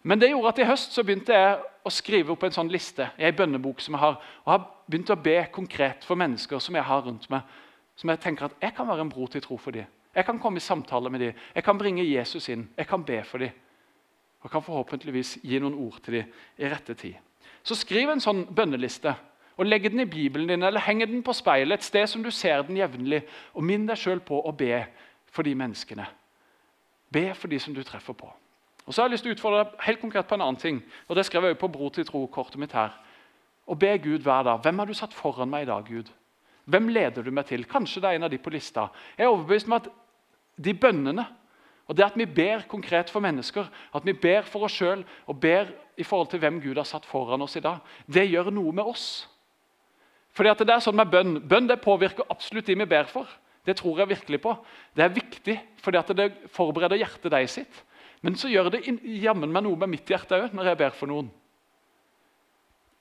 Men 0.04 0.20
det 0.20 0.30
gjorde 0.30 0.48
at 0.48 0.60
i 0.60 0.64
høst 0.64 0.94
så 0.94 1.04
begynte 1.04 1.34
jeg 1.34 1.60
å 1.84 1.90
skrive 1.90 2.32
opp 2.32 2.44
en 2.44 2.52
sånn 2.52 2.70
liste 2.70 3.10
i 3.18 3.24
ei 3.24 3.32
bønnebok 3.32 3.82
som 3.82 3.94
jeg 3.96 4.00
har, 4.00 4.22
og 4.46 4.52
har 4.52 4.68
begynt 4.88 5.10
å 5.10 5.16
be 5.16 5.48
konkret 5.52 6.06
for 6.06 6.16
mennesker 6.16 6.60
som 6.60 6.76
jeg 6.76 6.84
har 6.84 7.02
rundt 7.02 7.30
meg. 7.30 7.42
Som 7.96 8.10
jeg 8.10 8.20
tenker 8.20 8.46
at 8.46 8.52
jeg 8.62 8.76
kan 8.76 8.88
være 8.88 9.02
en 9.02 9.10
bro 9.10 9.28
til 9.28 9.42
tro 9.42 9.58
for 9.58 9.72
dem. 9.72 9.86
Jeg 10.16 10.26
kan 10.26 10.40
komme 10.40 10.58
i 10.58 10.60
samtale 10.60 11.10
med 11.10 11.20
dem. 11.20 11.34
Jeg 11.56 11.64
kan 11.64 11.78
bringe 11.78 12.04
Jesus 12.04 12.50
inn. 12.50 12.70
Jeg 12.78 12.88
kan 12.88 13.04
be 13.04 13.24
for 13.24 13.38
dem. 13.38 13.50
Og 14.42 14.52
kan 14.52 14.64
forhåpentligvis 14.66 15.38
gi 15.44 15.60
noen 15.62 15.78
ord 15.78 16.00
til 16.02 16.20
dem 16.20 16.32
i 16.58 16.70
rette 16.70 16.96
tid. 16.98 17.20
Så 17.64 17.78
skriv 17.78 18.10
en 18.10 18.24
sånn 18.24 18.46
bønneliste. 18.50 19.14
og 19.58 19.66
Legg 19.66 19.84
den 19.92 20.00
i 20.02 20.10
Bibelen 20.10 20.48
din 20.48 20.64
eller 20.64 20.82
heng 20.82 21.00
den 21.00 21.24
på 21.24 21.34
speilet 21.34 21.80
et 21.80 21.86
sted 21.86 22.08
som 22.10 22.24
du 22.24 22.32
ser 22.32 22.64
den 22.64 22.78
jevnlig. 22.78 23.22
Og 23.54 23.64
minn 23.64 23.86
deg 23.86 23.98
sjøl 23.98 24.20
på 24.20 24.42
å 24.42 24.52
be 24.52 24.86
for 25.32 25.44
de 25.44 25.54
menneskene. 25.56 26.08
Be 27.12 27.34
for 27.36 27.48
de 27.48 27.60
som 27.60 27.74
du 27.74 27.84
treffer 27.84 28.14
på. 28.14 28.32
Og 28.86 28.94
så 28.94 29.02
har 29.02 29.10
jeg 29.10 29.14
lyst 29.14 29.24
til 29.28 29.34
å 29.34 29.36
utfordre 29.36 29.64
deg 29.64 29.84
helt 29.86 30.02
konkret 30.02 30.28
på 30.28 30.36
en 30.36 30.42
annen 30.42 30.60
ting. 30.60 30.82
og 31.08 31.16
Det 31.16 31.26
skrev 31.26 31.46
jeg 31.46 31.60
på 31.62 31.70
Bro 31.70 31.90
til 31.90 32.06
tro-kortet 32.06 32.60
mitt 32.60 32.74
her. 32.74 32.96
Og 33.68 33.78
be 33.80 33.98
Gud 33.98 34.26
hver 34.26 34.44
dag. 34.44 34.60
Hvem 34.64 34.80
har 34.80 34.86
du 34.90 34.94
satt 34.94 35.14
foran 35.14 35.50
meg 35.50 35.68
i 35.68 35.70
dag, 35.70 35.86
Gud? 35.86 36.10
Hvem 36.66 36.88
leder 36.88 37.24
du 37.24 37.32
meg 37.32 37.46
til? 37.46 37.66
Kanskje 37.66 38.02
det 38.02 38.10
er 38.10 38.18
en 38.18 38.26
av 38.26 38.32
de 38.32 38.40
på 38.42 38.50
lista. 38.54 38.88
Jeg 39.18 39.26
er 39.28 39.32
overbevist 39.32 39.70
om 39.70 39.78
at 39.78 39.88
de 40.58 40.74
bønnene 40.74 41.26
og 41.92 41.98
det 41.98 42.06
at 42.06 42.16
vi 42.16 42.24
ber 42.24 42.64
konkret 42.72 43.10
for 43.12 43.20
mennesker, 43.20 43.66
at 43.68 44.06
vi 44.08 44.14
ber 44.16 44.46
for 44.48 44.64
oss 44.64 44.78
sjøl 44.80 45.02
og 45.28 45.40
ber 45.44 45.74
i 46.00 46.06
forhold 46.08 46.30
til 46.32 46.40
hvem 46.40 46.62
Gud 46.64 46.80
har 46.80 46.88
satt 46.88 47.04
foran 47.06 47.44
oss 47.44 47.58
i 47.60 47.64
dag, 47.64 47.82
det 48.08 48.30
gjør 48.32 48.48
noe 48.56 48.72
med 48.72 48.88
oss. 48.88 49.28
Fordi 50.32 50.54
at 50.54 50.64
det 50.64 50.72
er 50.72 50.86
sånn 50.86 50.96
med 50.96 51.12
Bønn 51.12 51.42
Bønn 51.44 51.68
det 51.68 51.82
påvirker 51.84 52.32
absolutt 52.32 52.72
de 52.72 52.78
vi 52.80 52.88
ber 52.88 53.12
for. 53.12 53.28
Det 53.68 53.76
tror 53.76 54.00
jeg 54.00 54.14
virkelig 54.14 54.40
på. 54.40 54.56
Det 54.96 55.04
er 55.04 55.18
viktig, 55.18 55.58
fordi 55.84 56.00
at 56.00 56.16
det 56.16 56.30
forbereder 56.56 57.04
hjertet 57.04 57.36
deg 57.36 57.52
sitt. 57.52 57.84
Men 58.24 58.40
så 58.40 58.48
gjør 58.48 58.72
det 58.72 58.86
jammen 59.20 59.52
meg 59.52 59.68
noe 59.68 59.84
med 59.84 59.92
mitt 59.92 60.08
hjerte 60.08 60.40
òg 60.40 60.56
når 60.56 60.72
jeg 60.72 60.80
ber 60.86 60.96
for 60.96 61.12
noen. 61.12 61.28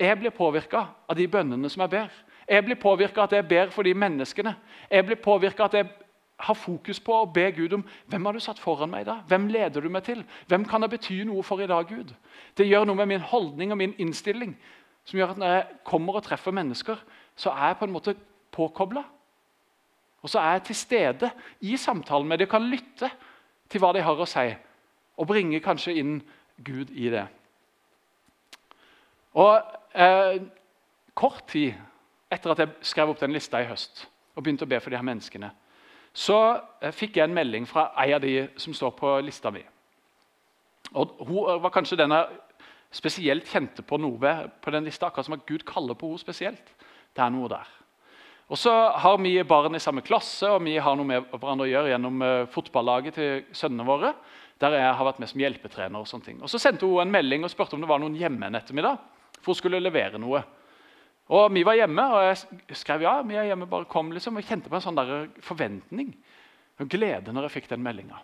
Jeg 0.00 0.18
blir 0.18 0.35
påvirka 0.35 0.87
av 1.06 1.14
de 1.14 1.30
bønnene 1.30 1.70
som 1.70 1.87
jeg 1.87 1.94
ber. 1.94 2.12
Jeg 2.50 2.66
blir 2.66 2.82
påvirka 2.82 3.23
at 3.23 3.38
jeg 3.38 3.47
ber 3.47 3.70
for 3.70 3.87
de 3.87 3.94
menneskene. 3.94 4.56
Jeg 4.90 5.06
blir 5.06 5.23
påvirka 5.23 5.70
at 5.70 5.78
jeg 5.78 5.92
ha 6.40 6.54
fokus 6.56 7.00
på 7.04 7.14
å 7.14 7.28
be 7.28 7.47
Gud 7.56 7.75
om 7.76 7.85
hvem 8.11 8.26
har 8.26 8.37
du 8.37 8.40
satt 8.42 8.61
foran 8.61 8.90
meg 8.92 9.06
da? 9.09 9.20
Hvem 9.28 9.49
leder 9.52 9.85
du 9.85 9.90
meg 9.92 10.04
til? 10.06 10.23
Hvem 10.49 10.64
kan 10.68 10.82
det 10.85 10.90
bety 10.94 11.20
noe 11.28 11.44
for 11.47 11.61
i 11.61 11.68
dag, 11.70 11.88
Gud? 11.88 12.12
Det 12.56 12.68
gjør 12.68 12.87
noe 12.88 12.99
med 13.00 13.11
min 13.12 13.25
holdning 13.32 13.75
og 13.75 13.80
min 13.80 13.97
innstilling 14.00 14.54
som 15.04 15.18
gjør 15.18 15.32
at 15.32 15.40
når 15.40 15.54
jeg 15.54 15.78
kommer 15.88 16.18
og 16.18 16.25
treffer 16.26 16.54
mennesker, 16.54 17.00
så 17.37 17.50
er 17.50 17.73
jeg 17.73 17.78
på 17.80 17.88
en 17.88 17.94
måte 17.94 18.14
påkobla. 18.52 19.02
Og 20.23 20.30
så 20.30 20.38
er 20.38 20.59
jeg 20.59 20.64
til 20.68 20.76
stede 20.76 21.30
i 21.61 21.76
samtalen 21.80 22.28
med 22.28 22.38
dem 22.38 22.49
og 22.49 22.52
kan 22.52 22.68
lytte 22.68 23.11
til 23.70 23.82
hva 23.82 23.92
de 23.97 24.04
har 24.04 24.20
å 24.20 24.28
si, 24.28 24.47
og 25.16 25.28
bringe 25.28 25.62
kanskje 25.64 25.96
inn 26.00 26.18
Gud 26.61 26.92
i 26.92 27.09
det. 27.12 27.26
Og 29.40 29.57
eh, 29.94 30.40
Kort 31.14 31.42
tid 31.50 31.74
etter 32.31 32.53
at 32.53 32.61
jeg 32.62 32.87
skrev 32.87 33.11
opp 33.12 33.18
den 33.20 33.35
lista 33.35 33.61
i 33.61 33.66
høst 33.68 34.07
og 34.37 34.44
begynte 34.44 34.64
å 34.64 34.70
be 34.70 34.79
for 34.81 34.92
de 34.92 34.96
her 34.96 35.05
menneskene, 35.05 35.50
så 36.12 36.38
eh, 36.81 36.92
fikk 36.94 37.18
jeg 37.18 37.29
en 37.29 37.35
melding 37.35 37.66
fra 37.68 37.90
ei 38.03 38.12
av 38.14 38.23
de 38.25 38.49
som 38.61 38.75
står 38.75 38.94
på 38.99 39.16
lista 39.25 39.53
mi. 39.55 39.62
Og 40.94 41.20
Hun 41.23 41.42
eh, 41.44 41.61
var 41.62 41.75
kanskje 41.75 41.99
den 42.01 42.14
jeg 42.14 42.40
spesielt 42.90 43.46
kjente 43.46 43.85
på 43.87 43.99
noe 44.03 44.33
på 44.62 44.73
den 44.75 44.88
lista. 44.88 45.07
Akkurat 45.07 45.29
som 45.29 45.38
at 45.38 45.46
Gud 45.46 45.62
kaller 45.68 45.94
på 45.99 46.11
henne 46.11 46.23
spesielt. 46.23 46.75
Det 47.14 47.23
er 47.23 47.31
noe 47.31 47.51
der. 47.51 47.68
Og 48.51 48.59
så 48.59 48.73
har 48.99 49.18
vi 49.23 49.37
barn 49.46 49.79
i 49.79 49.83
samme 49.83 50.03
klasse, 50.03 50.49
og 50.51 50.64
vi 50.66 50.75
har 50.83 50.96
noe 50.99 51.07
med 51.07 51.27
hverandre 51.31 51.68
å 51.68 51.70
gjøre 51.70 51.92
gjennom 51.92 52.23
uh, 52.25 52.49
fotballaget 52.51 53.14
til 53.14 53.44
sønnene 53.55 53.87
våre. 53.87 54.11
Der 54.59 54.75
jeg 54.75 54.96
har 54.99 55.07
vært 55.07 55.20
med 55.23 55.31
som 55.31 55.42
hjelpetrener. 55.44 56.03
Og 56.03 56.11
sånne 56.11 56.27
ting. 56.27 56.40
Og 56.42 56.51
Så 56.51 56.59
sendte 56.59 56.88
hun 56.88 56.99
en 57.05 57.14
melding 57.14 57.46
og 57.46 57.53
spurte 57.53 57.79
om 57.79 57.85
det 57.85 57.90
var 57.90 58.03
noen 58.03 58.18
hjemme 58.18 58.51
en 58.51 58.59
ettermiddag. 58.59 58.99
For 59.38 59.53
hun 59.53 59.61
skulle 59.61 59.79
levere 59.79 60.18
noe. 60.18 60.42
Og 61.31 61.53
Vi 61.55 61.62
var 61.66 61.79
hjemme, 61.79 62.03
og 62.11 62.25
jeg 62.27 62.77
skrev 62.81 63.05
ja. 63.07 63.21
vi 63.23 63.38
er 63.38 63.53
hjemme, 63.53 63.69
bare 63.71 63.87
kom 63.90 64.11
liksom, 64.12 64.37
Jeg 64.40 64.49
kjente 64.49 64.71
på 64.71 64.79
en 64.79 64.83
sånn 64.83 64.99
der 64.99 65.29
forventning 65.47 66.12
og 66.81 66.88
glede 66.88 67.33
når 67.33 67.47
jeg 67.47 67.59
fikk 67.59 67.69
den 67.71 67.83
meldinga. 67.85 68.19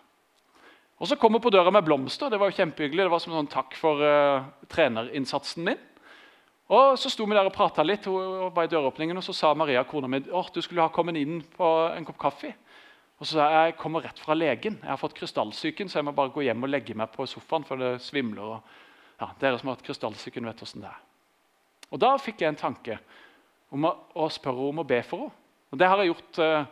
Og 0.97 1.07
så 1.07 1.15
kom 1.15 1.35
hun 1.37 1.43
på 1.43 1.51
døra 1.53 1.69
med 1.71 1.85
blomster. 1.85 2.29
Det 2.29 2.39
var 2.41 2.49
jo 2.49 2.57
kjempehyggelig. 2.57 3.05
Det 3.05 3.13
var 3.13 3.21
som 3.21 3.35
sånn 3.35 3.51
takk 3.53 3.75
for 3.77 4.01
uh, 4.01 4.47
trenerinnsatsen 4.73 5.67
min. 5.67 5.83
Og 6.73 6.97
Så 6.99 7.11
sto 7.13 7.27
vi 7.29 7.37
der 7.37 7.47
og 7.47 7.53
prata 7.55 7.85
litt, 7.85 8.09
hun 8.09 8.49
var 8.51 8.65
i 8.65 8.71
døråpningen, 8.71 9.15
og 9.15 9.23
så 9.23 9.35
sa 9.35 9.53
Maria 9.55 9.85
kona 9.87 10.09
mi 10.11 10.19
at 10.19 10.49
du 10.51 10.59
skulle 10.59 10.83
ha 10.83 10.91
kommet 10.91 11.15
inn 11.15 11.39
på 11.53 11.69
en 11.93 12.07
kopp 12.09 12.17
kaffe. 12.25 12.51
Og 13.21 13.23
så 13.23 13.37
sa 13.37 13.45
jeg 13.53 13.69
jeg 13.69 13.77
kommer 13.79 14.03
rett 14.03 14.19
fra 14.19 14.35
legen. 14.35 14.81
Jeg 14.81 14.89
har 14.91 14.99
fått 14.99 15.15
krystallsyken, 15.15 15.87
så 15.87 16.01
jeg 16.01 16.09
må 16.09 16.17
bare 16.17 16.33
gå 16.33 16.43
hjem 16.43 16.67
og 16.67 16.73
legge 16.73 16.97
meg 16.97 17.13
på 17.13 17.29
sofaen, 17.29 17.63
for 17.63 17.79
det 17.79 18.01
svimler. 18.03 18.57
og 18.57 19.21
ja, 19.21 19.31
Dere 19.39 19.61
som 19.61 19.71
har 19.71 19.77
hatt 19.77 19.87
krystallsyken, 19.87 20.49
vet 20.49 20.65
åssen 20.65 20.83
det 20.83 20.91
er. 20.91 21.06
Og 21.91 21.99
Da 22.01 22.15
fikk 22.19 22.41
jeg 22.41 22.51
en 22.51 22.59
tanke 22.59 22.97
om 23.71 23.85
å, 23.87 23.93
å 24.15 24.27
spørre 24.31 24.69
om 24.71 24.81
å 24.83 24.87
be 24.87 25.01
for 25.05 25.27
henne. 25.27 25.43
Og 25.71 25.79
det 25.79 25.87
har 25.91 25.99
Jeg 25.99 26.13
gjort, 26.13 26.37
eh, 26.39 26.65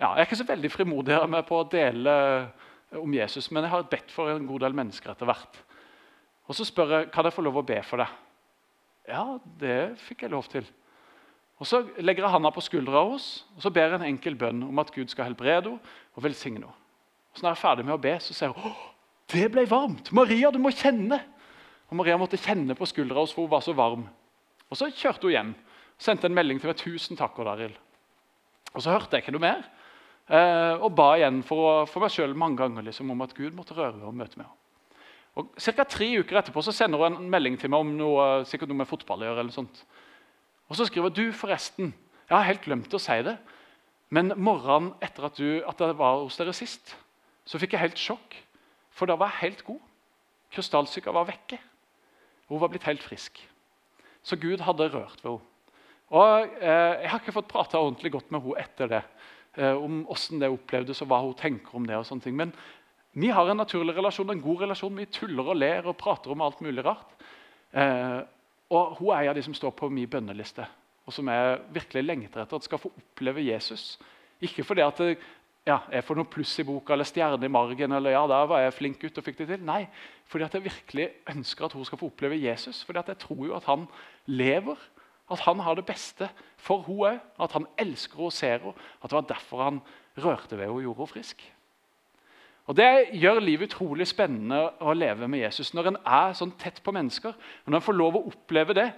ja, 0.00 0.08
jeg 0.08 0.20
er 0.20 0.26
ikke 0.26 0.40
så 0.40 0.48
veldig 0.48 0.70
frimodig 0.72 1.18
med 1.30 1.46
på 1.46 1.60
å 1.60 1.68
dele 1.70 2.14
eh, 2.34 2.98
om 2.98 3.14
Jesus, 3.14 3.50
men 3.50 3.62
jeg 3.62 3.70
har 3.70 3.90
bedt 3.90 4.10
for 4.10 4.30
en 4.30 4.46
god 4.46 4.64
del 4.66 4.74
mennesker 4.74 5.12
etter 5.12 5.28
hvert. 5.28 5.60
Og 6.48 6.54
Så 6.58 6.66
spør 6.66 6.98
jeg 6.98 7.10
kan 7.14 7.24
jeg 7.24 7.36
få 7.36 7.44
lov 7.46 7.60
å 7.62 7.66
be 7.66 7.78
for 7.86 8.02
deg. 8.02 8.10
Ja, 9.08 9.38
det 9.60 10.00
fikk 10.02 10.24
jeg 10.24 10.34
lov 10.34 10.48
til. 10.50 10.66
Og 11.62 11.66
Så 11.66 11.84
legger 12.02 12.26
jeg 12.26 12.34
handa 12.34 12.50
på 12.50 12.64
skuldra 12.64 13.04
hos, 13.06 13.44
og 13.54 13.62
så 13.62 13.70
ber 13.70 13.92
jeg 13.92 14.00
en 14.00 14.08
enkel 14.10 14.34
bønn 14.34 14.64
om 14.66 14.82
at 14.82 14.90
Gud 14.90 15.08
skal 15.12 15.30
helbrede 15.30 15.70
henne 15.70 15.94
og 16.14 16.26
velsigne 16.26 16.64
henne. 16.64 16.74
Og 17.30 17.38
så 17.38 17.46
Når 17.46 17.50
jeg 17.50 17.56
er 17.58 17.62
ferdig 17.62 17.84
med 17.86 17.94
å 17.94 18.02
be, 18.02 18.18
så 18.20 18.34
sier 18.34 18.52
hun 18.54 18.74
det 19.32 19.46
ble 19.50 19.64
varmt. 19.66 20.10
Maria, 20.12 20.50
du 20.52 20.58
må 20.60 20.68
kjenne. 20.74 21.16
Og 21.88 21.96
Maria 21.96 22.18
måtte 22.20 22.36
kjenne 22.36 22.76
på 22.76 22.86
skuldra 22.86 23.22
hos, 23.22 23.32
for 23.32 23.46
hun 23.46 23.54
var 23.54 23.62
så 23.64 23.72
varm. 23.72 24.04
Og 24.70 24.76
Så 24.76 24.90
kjørte 24.90 25.28
hun 25.28 25.34
hjem. 25.34 25.54
Sendte 25.98 26.26
en 26.26 26.34
melding 26.34 26.60
til 26.60 26.68
meg. 26.68 26.76
'Tusen 26.76 27.16
takk, 27.16 27.38
Odd. 27.38 27.72
Og 28.74 28.82
så 28.82 28.90
hørte 28.90 29.16
jeg 29.16 29.22
ikke 29.22 29.32
noe 29.36 29.46
mer. 29.46 29.64
Eh, 30.24 30.80
og 30.80 30.94
ba 30.96 31.14
igjen 31.18 31.42
for, 31.44 31.84
for 31.86 32.00
meg 32.00 32.10
sjøl 32.10 32.34
mange 32.34 32.56
ganger 32.56 32.82
liksom, 32.86 33.10
om 33.12 33.20
at 33.22 33.34
Gud 33.36 33.52
måtte 33.52 33.76
røre 33.76 34.00
og 34.08 34.14
møte 34.16 34.40
meg. 34.40 34.48
Og 35.36 35.50
Ca. 35.60 35.84
tre 35.84 36.08
uker 36.18 36.38
etterpå 36.38 36.62
så 36.64 36.72
sender 36.72 36.98
hun 37.02 37.18
en 37.18 37.30
melding 37.30 37.58
til 37.60 37.70
meg 37.70 37.84
om 37.84 37.90
noe, 37.98 38.26
sikkert 38.48 38.70
noe 38.70 38.80
med 38.80 38.88
fotball 38.88 39.22
å 39.22 39.28
gjøre. 39.28 39.44
eller 39.44 39.54
sånt. 39.54 39.84
Og 40.70 40.78
så 40.78 40.86
skriver 40.88 41.12
du 41.12 41.26
forresten 41.32 41.92
Jeg 42.24 42.36
har 42.36 42.46
helt 42.48 42.64
glemt 42.64 42.94
å 42.94 43.02
si 43.02 43.16
det, 43.22 43.36
men 44.08 44.32
morgenen 44.36 44.94
etter 45.02 45.26
at, 45.26 45.36
du, 45.36 45.60
at 45.68 45.80
jeg 45.80 45.96
var 45.98 46.22
hos 46.22 46.38
dere 46.40 46.54
sist, 46.56 46.94
så 47.44 47.58
fikk 47.60 47.74
jeg 47.74 47.82
helt 47.82 48.00
sjokk. 48.00 48.36
For 48.94 49.10
da 49.10 49.18
var 49.18 49.34
jeg 49.34 49.42
helt 49.42 49.64
god. 49.66 49.82
Krystallsyka 50.54 51.12
var 51.12 51.26
vekke. 51.28 51.58
Hun 52.48 52.62
var 52.62 52.70
blitt 52.72 52.86
helt 52.88 53.02
frisk. 53.04 53.42
Så 54.24 54.38
Gud 54.40 54.62
hadde 54.64 54.88
rørt 54.88 55.20
ved 55.22 55.36
henne. 55.36 55.50
Og 56.14 56.56
eh, 56.60 57.02
Jeg 57.02 57.10
har 57.10 57.20
ikke 57.20 57.34
fått 57.34 57.50
prata 57.50 57.80
ordentlig 57.80 58.12
godt 58.14 58.30
med 58.32 58.44
henne 58.44 58.64
etter 58.64 58.90
det. 58.90 59.02
Eh, 59.56 59.76
om 59.76 60.02
hvordan 60.08 60.42
det 60.42 60.50
opplevdes 60.52 61.02
og 61.04 61.10
hva 61.10 61.20
hun 61.24 61.36
tenker 61.38 61.76
om 61.78 61.86
det. 61.88 61.96
og 61.96 62.06
sånne 62.08 62.26
ting. 62.26 62.36
Men 62.38 62.54
vi 63.14 63.30
har 63.30 63.48
en 63.48 63.60
naturlig 63.62 63.94
relasjon, 63.96 64.30
en 64.30 64.42
god 64.42 64.64
relasjon. 64.66 64.96
Vi 64.98 65.10
tuller 65.12 65.50
og 65.52 65.58
ler 65.60 65.86
og 65.86 65.98
prater 66.00 66.34
om 66.34 66.42
alt 66.42 66.62
mulig 66.64 66.84
rart. 66.84 67.14
Eh, 67.72 68.20
og 68.74 68.96
Hun 68.98 69.12
er 69.12 69.22
en 69.22 69.28
av 69.34 69.38
de 69.38 69.44
som 69.46 69.54
står 69.54 69.74
på 69.78 69.90
min 69.92 70.10
bønneliste, 70.10 70.66
og 71.06 71.12
som 71.12 71.28
jeg 71.28 71.58
virkelig 71.74 72.02
lengter 72.02 72.42
etter 72.42 72.58
at 72.58 72.66
skal 72.66 72.80
få 72.80 72.90
oppleve 72.90 73.44
Jesus. 73.44 73.98
Ikke 74.42 74.64
fordi 74.64 74.82
at 74.82 75.00
ja, 75.64 75.78
jeg 75.88 76.04
får 76.04 76.18
noe 76.18 76.28
pluss 76.28 76.52
i 76.60 76.64
boka 76.68 76.92
eller 76.92 77.08
stjerne 77.08 77.48
i 77.48 77.52
margen. 77.52 77.92
eller 77.92 78.12
ja, 78.12 78.26
der 78.28 78.48
var 78.50 78.60
jeg 78.60 78.74
flink 78.76 78.98
gutt 79.00 79.18
og 79.18 79.24
fikk 79.24 79.38
det 79.38 79.46
til. 79.48 79.62
Nei, 79.64 79.86
fordi 80.28 80.44
at 80.44 80.54
jeg 80.54 80.66
virkelig 80.66 81.08
ønsker 81.32 81.64
at 81.64 81.72
hun 81.72 81.86
skal 81.88 81.98
få 81.98 82.10
oppleve 82.12 82.36
Jesus. 82.36 82.84
fordi 82.84 82.98
at 82.98 83.08
jeg 83.08 83.18
tror 83.18 83.46
jo 83.46 83.54
at 83.56 83.64
han 83.64 83.86
lever. 84.26 84.76
At 85.30 85.40
han 85.40 85.60
har 85.64 85.74
det 85.74 85.86
beste 85.86 86.28
for 86.60 86.84
hun 86.84 87.06
òg. 87.08 87.20
At 87.40 87.52
han 87.52 87.66
elsker 87.78 88.16
henne 88.16 88.28
og 88.28 88.32
ser 88.32 88.58
henne. 88.58 88.74
At 89.02 89.10
det 89.10 89.16
var 89.16 89.28
derfor 89.32 89.64
han 89.64 89.80
rørte 90.18 90.58
ved 90.58 90.66
henne 90.66 90.76
og 90.76 90.82
gjorde 90.82 91.00
henne 91.00 91.14
frisk. 91.14 91.52
Og 92.66 92.76
Det 92.76 93.08
gjør 93.12 93.40
livet 93.40 93.72
utrolig 93.72 94.06
spennende 94.08 94.70
å 94.80 94.92
leve 94.92 95.28
med 95.28 95.40
Jesus 95.40 95.74
når 95.74 95.88
en 95.88 95.98
er 96.04 96.32
sånn 96.32 96.52
tett 96.60 96.82
på 96.84 96.92
mennesker. 96.92 97.32
og 97.32 97.72
Når 97.72 97.76
en 97.76 97.88
får 97.88 97.96
lov 97.96 98.16
å 98.16 98.26
oppleve 98.28 98.76
det, 98.76 98.92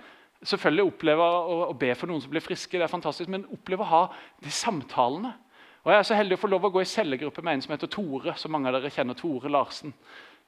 Selvfølgelig 0.45 0.85
oppleve 0.85 1.25
å, 1.25 1.73
be 1.73 1.95
for 1.97 2.11
noen 2.11 2.21
som 2.21 2.31
blir 2.31 2.45
friske, 2.45 2.77
det 2.77 2.85
er 2.85 2.93
fantastisk, 2.93 3.31
men 3.33 3.47
oppleve 3.55 3.87
å 3.87 3.89
ha 3.89 4.01
de 4.45 4.51
samtalene. 4.53 5.33
Og 5.87 5.93
Jeg 5.93 5.99
er 6.03 6.07
så 6.09 6.17
heldig 6.19 6.35
å 6.35 6.41
få 6.43 6.49
lov 6.51 6.65
å 6.67 6.69
gå 6.75 6.81
i 6.83 6.89
cellegruppe 6.91 7.43
med 7.47 7.55
en 7.55 7.61
som 7.63 7.71
heter 7.71 7.87
Tore. 7.87 8.33
som 8.35 8.51
mange 8.51 8.67
av 8.67 8.75
dere 8.75 8.91
kjenner, 8.91 9.15
Tore 9.15 9.49
Larsen. 9.49 9.93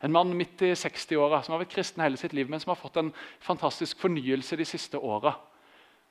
En 0.03 0.11
mann 0.11 0.33
midt 0.35 0.63
i 0.63 0.73
60-åra 0.75 1.45
som 1.45 1.53
har 1.53 1.61
vært 1.61 1.77
kristen 1.77 2.03
hele 2.03 2.17
sitt 2.17 2.33
liv, 2.33 2.51
men 2.51 2.59
som 2.59 2.71
har 2.71 2.81
fått 2.81 2.97
en 2.97 3.13
fantastisk 3.39 4.01
fornyelse 4.01 4.57
de 4.57 4.65
siste 4.65 4.99
åra. 4.99 5.37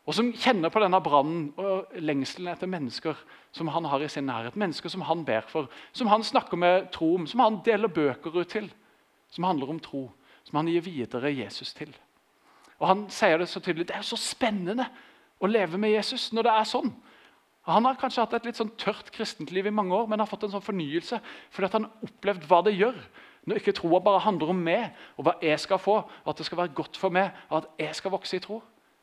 Og 0.07 0.15
som 0.15 0.31
kjenner 0.31 0.71
på 0.71 0.79
denne 0.79 1.01
brannen 1.03 1.49
og 1.59 1.91
lengselen 1.99 2.47
etter 2.47 2.71
mennesker 2.71 3.19
som 3.51 3.67
han 3.67 3.83
har 3.91 3.99
i 3.99 4.07
sin 4.07 4.23
nærhet. 4.25 4.55
Mennesker 4.55 4.87
som 4.89 5.01
han 5.01 5.25
ber 5.25 5.41
for, 5.41 5.67
som 5.91 6.07
han 6.07 6.23
snakker 6.23 6.55
med 6.55 6.87
tro 6.95 7.15
om, 7.15 7.27
som 7.27 7.43
han 7.43 7.59
deler 7.65 7.91
bøker 7.91 8.31
ut 8.31 8.47
til. 8.47 8.71
Som 9.29 9.43
handler 9.43 9.69
om 9.69 9.79
tro, 9.83 10.05
som 10.47 10.55
han 10.55 10.71
gir 10.71 10.87
videre 10.87 11.35
Jesus 11.35 11.73
til. 11.73 11.91
Og 12.79 12.87
Han 12.87 13.09
sier 13.09 13.37
det 13.37 13.49
så 13.49 13.59
tydelig. 13.59 13.89
Det 13.89 13.95
er 13.97 14.07
så 14.07 14.15
spennende 14.15 14.87
å 15.39 15.47
leve 15.47 15.77
med 15.77 15.91
Jesus 15.91 16.31
når 16.31 16.43
det 16.47 16.53
er 16.53 16.71
sånn. 16.71 16.95
Han 17.67 17.83
har 17.83 17.97
kanskje 17.99 18.23
hatt 18.23 18.35
et 18.37 18.45
litt 18.47 18.59
sånn 18.59 18.71
tørt 18.79 19.09
kristent 19.11 19.51
liv 19.51 19.67
i 19.67 19.73
mange 19.75 19.95
år, 19.95 20.05
men 20.07 20.21
har 20.23 20.29
fått 20.29 20.45
en 20.47 20.53
sånn 20.55 20.63
fornyelse 20.63 21.19
fordi 21.51 21.69
han 21.73 21.87
har 21.89 22.07
opplevd 22.07 22.47
hva 22.47 22.61
det 22.63 22.77
gjør. 22.77 22.95
Når 23.47 23.59
ikke 23.59 23.75
troa 23.75 23.99
bare 24.03 24.23
handler 24.23 24.53
om 24.53 24.61
meg 24.63 24.95
og 25.15 25.27
hva 25.27 25.35
jeg 25.43 25.59
skal 25.63 25.79
få, 25.79 25.97
og 26.03 26.31
at 26.31 26.39
det 26.39 26.47
skal 26.47 26.61
være 26.61 26.75
godt 26.75 26.99
for 26.99 27.13
meg, 27.15 27.35
og 27.49 27.61
at 27.61 27.83
jeg 27.83 27.99
skal 27.99 28.13
vokse 28.15 28.39
i 28.39 28.43
tro. 28.43 28.61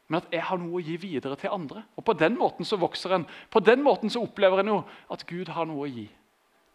Men 0.08 0.20
at 0.20 0.32
jeg 0.32 0.44
har 0.44 0.60
noe 0.60 0.80
å 0.80 0.84
gi 0.84 0.96
videre 1.00 1.36
til 1.40 1.52
andre. 1.52 1.84
Og 1.96 2.04
På 2.04 2.12
den 2.16 2.36
måten 2.36 2.68
så 2.68 2.76
vokser 2.80 3.16
en. 3.16 3.24
På 3.50 3.60
den 3.64 3.80
måten 3.84 4.12
så 4.12 4.20
opplever 4.24 4.60
en 4.60 4.72
jo 4.74 4.80
at 5.12 5.24
Gud 5.28 5.48
har 5.48 5.68
noe 5.68 5.86
å 5.86 5.88
gi, 5.88 6.04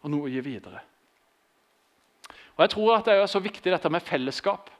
og 0.02 0.10
noe 0.10 0.26
å 0.26 0.32
gi 0.32 0.42
videre. 0.42 0.82
Og 2.58 2.64
Jeg 2.66 2.74
tror 2.74 2.96
at 2.96 3.06
det 3.06 3.14
er 3.14 3.30
så 3.30 3.42
viktig 3.42 3.70
dette 3.72 3.90
med 3.90 4.02
fellesskap. 4.02 4.70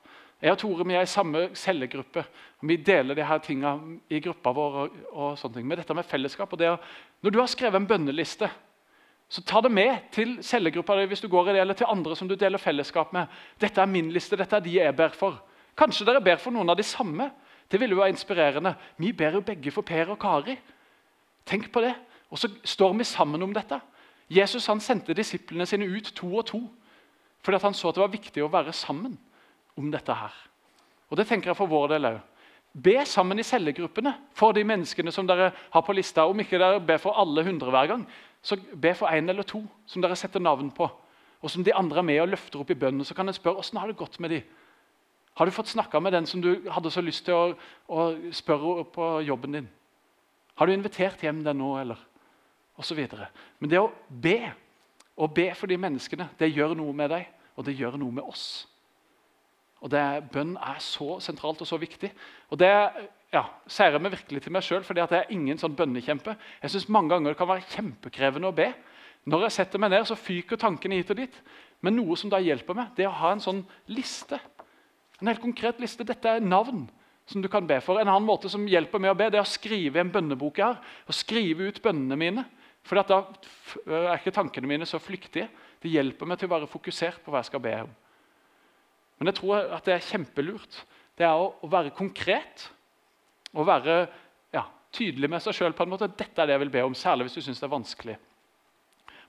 Jeg 0.41 0.55
og 0.55 0.59
Tore 0.59 0.87
vi 0.89 0.97
er 0.97 1.05
i 1.05 1.11
samme 1.11 1.51
cellegruppe. 1.55 2.25
Vi 2.65 2.77
deler 2.81 3.15
de 3.15 3.25
her 3.25 3.39
tingene 3.45 3.99
i 4.09 4.21
gruppa 4.25 4.53
vår. 4.57 4.79
og, 4.81 4.97
og 5.13 5.39
sånne 5.39 5.59
ting. 5.59 5.67
Men 5.69 5.81
dette 5.81 5.95
med 5.95 6.09
fellesskap, 6.09 6.53
og 6.53 6.59
det, 6.59 6.79
Når 7.21 7.31
du 7.31 7.39
har 7.39 7.47
skrevet 7.47 7.77
en 7.77 7.87
bønneliste, 7.87 8.49
så 9.29 9.43
ta 9.43 9.61
det 9.61 9.71
med 9.71 10.11
til 10.11 10.39
cellegruppa 10.43 10.97
di 10.97 11.07
hvis 11.07 11.21
du 11.21 11.29
går 11.29 11.51
i 11.51 11.53
det, 11.53 11.61
eller 11.61 11.75
til 11.75 11.87
andre 11.87 12.17
som 12.17 12.29
du 12.29 12.35
deler 12.35 12.59
fellesskap 12.59 13.13
med. 13.13 13.27
Dette 13.61 13.81
er 13.81 13.87
min 13.87 14.11
liste, 14.11 14.37
dette 14.37 14.57
er 14.57 14.61
de 14.61 14.75
jeg 14.75 14.97
ber 14.97 15.13
for. 15.15 15.37
Kanskje 15.77 16.07
dere 16.07 16.21
ber 16.21 16.37
for 16.37 16.51
noen 16.51 16.71
av 16.71 16.77
de 16.77 16.83
samme. 16.83 17.31
Det 17.71 17.79
ville 17.81 17.95
jo 17.95 18.01
være 18.01 18.11
inspirerende. 18.11 18.75
Vi 18.97 19.13
ber 19.13 19.37
jo 19.37 19.41
begge 19.41 19.71
for 19.71 19.83
Per 19.83 20.11
og 20.11 20.19
Kari. 20.19 20.57
Tenk 21.47 21.71
på 21.73 21.81
det. 21.81 21.95
Og 22.31 22.39
så 22.39 22.49
står 22.65 22.97
vi 22.97 23.05
sammen 23.05 23.43
om 23.43 23.55
dette. 23.55 23.79
Jesus 24.31 24.67
han 24.67 24.81
sendte 24.81 25.15
disiplene 25.15 25.67
sine 25.67 25.87
ut 25.87 26.13
to 26.15 26.37
og 26.37 26.47
to 26.47 26.69
fordi 27.43 27.59
han 27.63 27.75
så 27.75 27.89
at 27.89 27.95
det 27.97 28.03
var 28.03 28.13
viktig 28.13 28.43
å 28.45 28.51
være 28.53 28.73
sammen 28.77 29.15
om 29.81 29.91
dette 29.93 30.15
her. 30.15 30.35
Og 31.11 31.19
Det 31.19 31.27
tenker 31.27 31.51
jeg 31.51 31.59
for 31.59 31.71
vår 31.71 31.89
del 31.95 32.13
òg. 32.13 32.21
Be 32.71 33.01
sammen 33.09 33.41
i 33.41 33.47
cellegruppene 33.47 34.13
for 34.39 34.55
de 34.55 34.63
menneskene 34.63 35.11
som 35.11 35.27
dere 35.27 35.51
har 35.73 35.83
på 35.83 35.95
lista. 35.97 36.27
Om 36.31 36.45
ikke 36.45 36.59
dere 36.61 36.79
ber 36.81 37.01
for 37.03 37.19
alle 37.19 37.43
hundre 37.43 37.73
hver 37.75 37.89
gang, 37.91 38.05
så 38.43 38.57
be 38.57 38.95
for 38.95 39.11
én 39.11 39.29
eller 39.29 39.43
to 39.43 39.65
som 39.91 40.03
dere 40.03 40.17
setter 40.17 40.41
navn 40.41 40.71
på. 40.71 40.87
Og 41.43 41.51
som 41.51 41.65
de 41.65 41.75
andre 41.75 41.99
er 41.99 42.07
med 42.07 42.21
og 42.23 42.31
løfter 42.31 42.61
opp 42.61 42.71
i 42.71 42.79
bønnen. 42.79 43.05
Så 43.05 43.17
kan 43.17 43.29
en 43.29 43.35
spørre 43.35 43.59
åssen 43.59 43.81
har 43.81 43.91
det 43.91 43.99
gått 43.99 44.21
med 44.21 44.31
de? 44.31 44.43
Har 45.35 45.47
du 45.47 45.55
fått 45.55 45.73
snakka 45.73 46.01
med 46.01 46.13
den 46.13 46.27
som 46.27 46.41
du 46.43 46.69
hadde 46.71 46.91
så 46.91 47.03
lyst 47.03 47.25
til 47.25 47.35
å, 47.35 47.55
å 47.89 48.07
spørre 48.35 48.85
på 48.93 49.11
jobben 49.27 49.57
din? 49.57 49.69
Har 50.55 50.69
du 50.69 50.75
invitert 50.75 51.23
hjem 51.25 51.43
den 51.43 51.59
nå, 51.59 51.73
eller? 51.81 51.99
Og 52.77 52.85
så 52.85 52.95
videre. 52.95 53.31
Men 53.59 53.71
det 53.73 53.81
å 53.81 53.91
be, 54.09 54.53
å 55.17 55.27
be 55.27 55.49
for 55.57 55.71
de 55.71 55.79
menneskene, 55.81 56.29
det 56.39 56.53
gjør 56.53 56.77
noe 56.79 56.93
med 56.97 57.11
deg, 57.13 57.27
og 57.57 57.65
det 57.67 57.75
gjør 57.79 57.97
noe 58.01 58.15
med 58.15 58.29
oss. 58.29 58.67
Og 59.81 59.91
det, 59.93 60.03
Bønn 60.33 60.57
er 60.61 60.79
så 60.85 61.17
sentralt 61.25 61.63
og 61.65 61.69
så 61.69 61.79
viktig. 61.81 62.11
Og 62.53 62.61
Det 62.61 62.71
ja, 63.31 63.45
sier 63.71 63.95
jeg 63.95 64.03
meg 64.03 64.17
virkelig 64.17 64.43
til 64.43 64.53
meg 64.53 64.65
sjøl, 64.67 64.83
for 64.83 64.99
jeg 64.99 65.07
er 65.15 65.29
ingen 65.31 65.59
sånn 65.59 65.77
bønnekjempe. 65.79 66.35
Jeg 66.65 66.73
synes 66.73 66.89
mange 66.91 67.13
ganger 67.13 67.31
det 67.31 67.39
kan 67.39 67.49
være 67.51 67.69
kjempekrevende 67.77 68.51
å 68.51 68.57
be. 68.57 68.73
Når 69.31 69.45
jeg 69.47 69.57
setter 69.59 69.83
meg 69.83 69.93
ned, 69.93 70.07
så 70.09 70.17
fyker 70.19 70.59
tankene 70.59 70.99
hit 70.99 71.13
og 71.15 71.21
dit. 71.21 71.37
Men 71.85 71.97
noe 72.01 72.17
som 72.19 72.33
da 72.33 72.41
hjelper 72.43 72.77
meg, 72.77 72.91
det 72.97 73.07
er 73.07 73.13
å 73.13 73.21
ha 73.21 73.31
en 73.35 73.45
sånn 73.45 73.63
liste. 73.93 74.41
En 75.21 75.31
helt 75.31 75.43
konkret 75.43 75.79
liste. 75.83 76.07
Dette 76.09 76.37
er 76.37 76.43
navn 76.43 76.89
som 77.31 77.45
du 77.45 77.49
kan 77.53 77.69
be 77.69 77.79
for. 77.85 78.01
En 78.01 78.09
annen 78.11 78.27
måte 78.27 78.51
som 78.51 78.67
hjelper 78.67 79.03
meg 79.03 79.15
å 79.15 79.19
be, 79.19 79.31
det 79.31 79.39
er 79.39 79.47
å 79.47 79.49
skrive 79.49 80.03
en 80.03 80.11
bønnebok 80.11 80.59
jeg 80.59 80.67
har. 80.67 80.81
Og 81.07 81.15
skrive 81.17 81.71
ut 81.71 81.83
bønnene 81.85 82.19
mine. 82.19 82.47
For 82.83 82.99
da 82.99 83.23
er 83.87 84.17
ikke 84.17 84.35
tankene 84.35 84.71
mine 84.71 84.89
så 84.89 84.99
flyktige. 84.99 85.47
Det 85.81 85.93
hjelper 85.93 86.29
meg 86.29 86.41
til 86.41 86.51
å 86.51 86.57
være 86.57 86.71
fokusert 86.71 87.23
på 87.23 87.31
hva 87.31 87.45
jeg 87.45 87.53
skal 87.53 87.63
be 87.63 87.77
om. 87.85 87.93
Men 89.21 89.31
jeg 89.31 89.37
tror 89.43 89.69
at 89.77 89.85
det 89.85 89.95
er 89.95 90.07
kjempelurt. 90.09 90.81
Det 91.19 91.27
er 91.29 91.37
å, 91.37 91.51
å 91.61 91.69
være 91.71 91.93
konkret 91.93 92.71
og 93.53 93.67
være 93.69 94.01
ja, 94.55 94.65
tydelig 94.97 95.29
med 95.31 95.45
seg 95.45 95.59
sjøl 95.59 95.77
på 95.77 95.85
en 95.85 95.93
måte. 95.93 96.09
Dette 96.09 96.41
er 96.41 96.49
det 96.49 96.57
jeg 96.57 96.65
vil 96.65 96.73
be 96.73 96.85
om, 96.89 96.97
særlig 96.97 97.29
hvis 97.29 97.37
du 97.37 97.45
syns 97.45 97.61
det 97.61 97.69
er 97.69 97.75
vanskelig. 97.75 98.17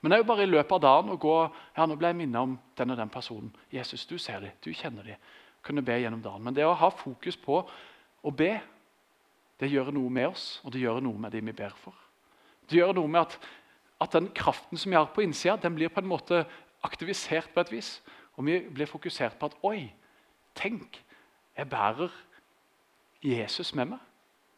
Men 0.01 0.09
det 0.09 0.17
er 0.17 0.23
jo 0.23 0.29
bare 0.31 0.45
i 0.47 0.49
løpet 0.49 0.73
av 0.77 0.83
dagen 0.85 1.13
å 1.13 1.19
gå 1.21 1.35
ja, 1.43 1.85
nå 1.85 1.97
ble 1.99 2.09
jeg 2.09 2.19
minnet 2.23 2.41
om 2.41 2.55
den 2.79 2.93
og 2.93 3.01
den 3.01 3.11
personen. 3.13 3.51
Jesus, 3.73 4.07
du 4.09 4.15
ser 4.17 4.41
dem, 4.41 4.55
du 4.63 4.71
kjenner 4.73 5.05
dem. 5.05 5.29
Kunne 5.61 5.83
be 5.85 5.99
gjennom 6.01 6.23
dagen. 6.23 6.41
Men 6.47 6.57
det 6.57 6.65
å 6.65 6.77
ha 6.77 6.89
fokus 6.89 7.37
på 7.37 7.59
å 7.61 8.33
be, 8.33 8.55
det 9.61 9.69
gjør 9.69 9.91
noe 9.93 10.09
med 10.09 10.31
oss, 10.31 10.55
og 10.65 10.73
det 10.73 10.81
gjør 10.81 11.03
noe 11.05 11.21
med 11.21 11.35
de 11.35 11.43
vi 11.45 11.53
ber 11.53 11.75
for. 11.77 11.93
Det 12.65 12.79
gjør 12.79 12.95
noe 12.97 13.11
med 13.11 13.27
at, 13.27 13.35
at 14.01 14.17
den 14.17 14.31
kraften 14.33 14.79
som 14.79 14.89
vi 14.89 14.97
har 14.97 15.11
på 15.13 15.21
innsida, 15.21 15.59
den 15.61 15.77
blir 15.77 15.91
på 15.93 16.01
en 16.01 16.09
måte 16.09 16.45
aktivisert 16.81 17.51
på 17.53 17.61
et 17.61 17.75
vis. 17.75 17.91
Og 18.41 18.47
vi 18.47 18.57
blir 18.73 18.89
fokusert 18.89 19.35
på 19.37 19.51
at 19.51 19.57
Oi, 19.69 19.91
tenk, 20.57 20.97
jeg 21.53 21.69
bærer 21.69 22.09
Jesus 23.21 23.75
med 23.77 23.91
meg. 23.91 23.99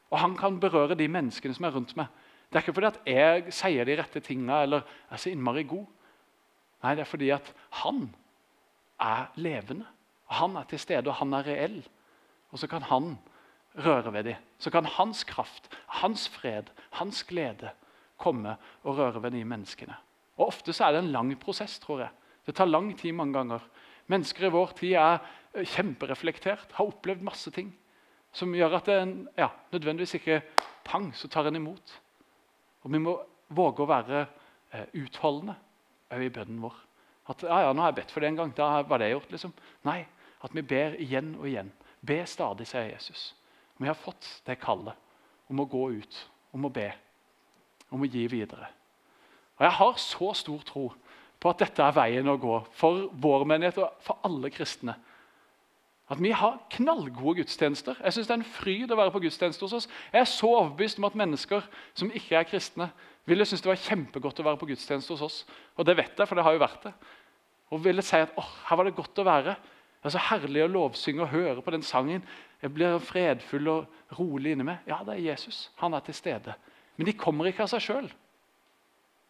Og 0.08 0.22
han 0.22 0.38
kan 0.39 0.60
berøre 0.62 0.96
de 0.96 1.10
menneskene 1.12 1.58
som 1.58 1.67
er 1.67 1.76
rundt 1.76 1.91
meg. 2.00 2.08
Det 2.48 2.56
er 2.56 2.63
ikke 2.63 2.76
fordi 2.78 2.88
at 2.93 3.02
jeg 3.10 3.54
sier 3.58 3.84
de 3.89 3.98
rette 4.00 4.22
tingene 4.24 4.62
eller 4.63 4.88
er 5.12 5.19
så 5.19 5.34
innmari 5.34 5.65
god. 5.67 5.84
Nei, 6.86 6.96
det 6.96 7.04
er 7.04 7.12
fordi 7.12 7.34
at 7.36 7.52
han 7.82 8.06
er 9.04 9.36
levende. 9.36 9.89
Han 10.32 10.56
er 10.56 10.69
til 10.69 10.80
stede, 10.80 11.10
og 11.12 11.19
han 11.19 11.36
er 11.36 11.48
reell. 11.50 11.78
Og 12.56 12.63
så 12.63 12.72
kan 12.72 12.88
han 12.88 13.17
røre 13.76 14.13
ved 14.13 14.24
dem. 14.32 14.50
Så 14.63 14.72
kan 14.72 14.86
hans 14.86 15.28
kraft, 15.28 15.67
hans 16.00 16.30
fred, 16.30 16.72
hans 17.02 17.24
glede 17.28 17.76
komme 18.17 18.56
og 18.84 18.98
røre 18.98 19.24
ved 19.24 19.32
de 19.32 19.43
menneskene. 19.43 19.96
Og 20.38 20.54
Ofte 20.54 20.74
så 20.74 20.86
er 20.86 20.96
det 20.96 21.04
en 21.04 21.15
lang 21.15 21.39
prosess, 21.39 21.80
tror 21.80 22.06
jeg. 22.06 22.13
Det 22.45 22.56
tar 22.56 22.69
lang 22.69 22.91
tid 22.99 23.15
mange 23.15 23.38
ganger. 23.38 23.63
Mennesker 24.12 24.47
i 24.47 24.53
vår 24.53 24.73
tid 24.77 24.97
er 24.99 25.19
eh, 25.53 25.65
kjempereflektert, 25.65 26.73
har 26.75 26.91
opplevd 26.91 27.23
masse 27.23 27.51
ting 27.56 27.71
som 28.34 28.53
gjør 28.58 28.79
at 28.79 28.89
det 28.89 28.97
ja, 29.38 29.51
nødvendigvis 29.71 30.17
ikke 30.17 30.41
pang, 30.86 31.12
så 31.15 31.29
tar 31.29 31.47
en 31.47 31.60
imot. 31.60 31.93
Og 32.84 32.91
Vi 32.91 32.99
må 32.99 33.13
våge 33.53 33.84
å 33.84 33.89
være 33.89 34.23
eh, 34.73 34.88
utholdende 35.03 35.56
òg 36.13 36.25
i 36.25 36.34
bønnen 36.34 36.62
vår. 36.63 36.75
At 37.29 37.45
ja, 37.45 37.62
ja, 37.67 37.71
nå 37.73 37.84
har 37.84 37.93
jeg 37.93 38.01
bedt 38.01 38.12
for 38.12 38.23
det 38.23 38.32
en 38.32 38.41
gang. 38.41 38.51
Da 38.58 38.82
var 38.89 38.99
det 38.99 39.13
gjort. 39.13 39.32
liksom. 39.32 39.53
Nei, 39.88 40.01
at 40.43 40.56
vi 40.56 40.65
ber 40.65 40.97
igjen 40.99 41.36
og 41.38 41.47
igjen. 41.47 41.71
Be 42.03 42.19
stadig, 42.27 42.67
sier 42.67 42.89
Jesus. 42.89 43.32
Vi 43.79 43.88
har 43.88 43.97
fått 43.97 44.27
det 44.47 44.60
kallet 44.62 44.97
om 45.49 45.62
å 45.62 45.69
gå 45.69 45.86
ut, 46.01 46.19
om 46.53 46.67
å 46.67 46.73
be, 46.73 46.89
om 47.93 48.03
å 48.03 48.10
gi 48.10 48.25
videre. 48.27 48.67
Og 49.60 49.65
Jeg 49.67 49.77
har 49.77 49.97
så 50.01 50.34
stor 50.36 50.65
tro 50.67 50.88
på 51.43 51.51
at 51.51 51.60
dette 51.60 51.84
er 51.84 51.95
veien 51.95 52.29
å 52.32 52.39
gå 52.39 52.60
for 52.79 53.10
vår 53.19 53.43
menighet 53.51 53.82
og 53.84 53.97
for 54.06 54.23
alle 54.23 54.51
kristne. 54.53 54.95
At 56.12 56.21
vi 56.21 56.32
har 56.36 56.60
knallgode 56.71 57.41
gudstjenester. 57.41 57.97
Jeg 58.03 58.13
synes 58.13 58.27
Det 58.27 58.34
er 58.34 58.41
en 58.41 58.53
fryd 58.56 58.91
å 58.91 58.99
være 58.99 59.12
på 59.12 59.23
gudstjeneste 59.23 59.65
hos 59.65 59.73
oss. 59.73 59.89
Jeg 60.13 60.21
er 60.21 60.29
så 60.29 60.47
overbevist 60.47 60.99
om 60.99 61.08
at 61.10 61.17
mennesker 61.19 61.67
som 61.93 62.12
ikke 62.12 62.38
er 62.39 62.47
kristne, 62.47 62.89
ville 63.25 63.45
synes 63.47 63.63
det 63.63 63.71
var 63.71 63.79
kjempegodt 63.79 64.39
å 64.39 64.45
være 64.47 64.60
på 64.60 64.67
gudstjeneste 64.71 65.15
hos 65.15 65.23
oss. 65.23 65.38
Og 65.79 65.88
det 65.88 65.95
vet 65.97 66.17
jeg, 66.19 66.27
for 66.27 66.36
det 66.36 66.43
har 66.43 66.56
jo 66.56 66.63
vært 66.63 66.89
det. 66.89 66.93
Og 67.71 67.84
ville 67.84 68.03
si 68.03 68.19
at 68.19 68.36
åh, 68.38 68.49
her 68.67 68.79
var 68.79 68.88
det 68.88 68.97
godt 68.97 69.21
å 69.23 69.27
være. 69.27 69.56
Det 70.03 70.10
er 70.10 70.15
så 70.17 70.25
herlig 70.27 70.65
å 70.65 70.71
lovsynge 70.71 71.23
og 71.23 71.32
høre 71.32 71.63
på 71.63 71.71
den 71.71 71.86
sangen. 71.88 72.25
Jeg 72.62 72.73
blir 72.75 72.99
fredfull 73.03 73.69
og 73.71 74.17
rolig 74.19 74.51
inni 74.53 74.67
meg. 74.67 74.84
Ja, 74.88 74.99
det 75.08 75.15
er 75.15 75.29
Jesus. 75.32 75.69
Han 75.79 75.95
er 75.95 76.03
til 76.03 76.15
stede. 76.15 76.56
Men 76.97 77.08
de 77.08 77.15
kommer 77.17 77.47
ikke 77.47 77.63
av 77.63 77.71
seg 77.71 77.84
sjøl. 77.88 78.12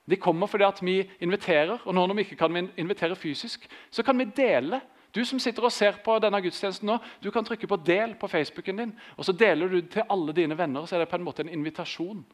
De 0.10 0.18
kommer 0.20 0.48
fordi 0.48 0.64
at 0.64 0.82
vi 0.84 1.10
inviterer, 1.20 1.80
og 1.86 1.94
når 1.94 2.14
vi 2.14 2.26
ikke 2.26 2.36
kan 2.36 2.70
invitere 2.78 3.16
fysisk, 3.16 3.68
så 3.92 4.04
kan 4.04 4.18
vi 4.20 4.26
dele. 4.36 4.82
Du 5.16 5.24
som 5.26 5.40
sitter 5.40 5.64
og 5.64 5.72
ser 5.72 6.00
på 6.04 6.18
denne 6.20 6.42
gudstjenesten 6.42 6.88
nå, 6.90 6.98
du 7.24 7.32
kan 7.32 7.46
trykke 7.46 7.68
på 7.68 7.76
'del' 7.76 8.18
på 8.20 8.28
Facebooken 8.28 8.78
din. 8.78 9.00
og 9.18 9.26
Så 9.26 9.32
deler 9.32 9.68
du 9.68 9.82
til 9.82 10.04
alle 10.10 10.34
dine 10.34 10.58
venner. 10.58 10.86
så 10.86 10.96
er 10.96 11.00
det 11.00 11.10
på 11.10 11.16
en 11.16 11.24
måte 11.24 11.42
en 11.42 11.50
invitasjon 11.50 12.26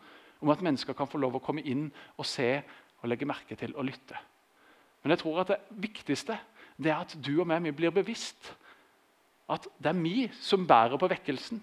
om 0.41 0.49
at 0.49 0.62
mennesker 0.62 0.93
kan 0.93 1.08
få 1.08 1.17
lov 1.17 1.36
å 1.36 1.39
komme 1.39 1.62
inn 1.62 1.91
og 2.17 2.25
se 2.25 2.62
og 3.01 3.10
legge 3.10 3.25
merke 3.25 3.55
til 3.55 3.75
og 3.75 3.86
lytte. 3.86 4.15
Men 5.03 5.12
jeg 5.12 5.19
tror 5.19 5.39
at 5.39 5.47
det 5.47 5.58
viktigste 5.69 6.38
det 6.77 6.91
er 6.91 7.01
at 7.03 7.17
du 7.25 7.41
og 7.41 7.47
meg 7.47 7.75
blir 7.75 7.91
bevisst 7.91 8.53
at 9.49 9.67
det 9.82 9.89
er 9.89 10.01
vi 10.01 10.29
som 10.41 10.67
bærer 10.67 10.97
på 10.97 11.10
vekkelsen. 11.10 11.62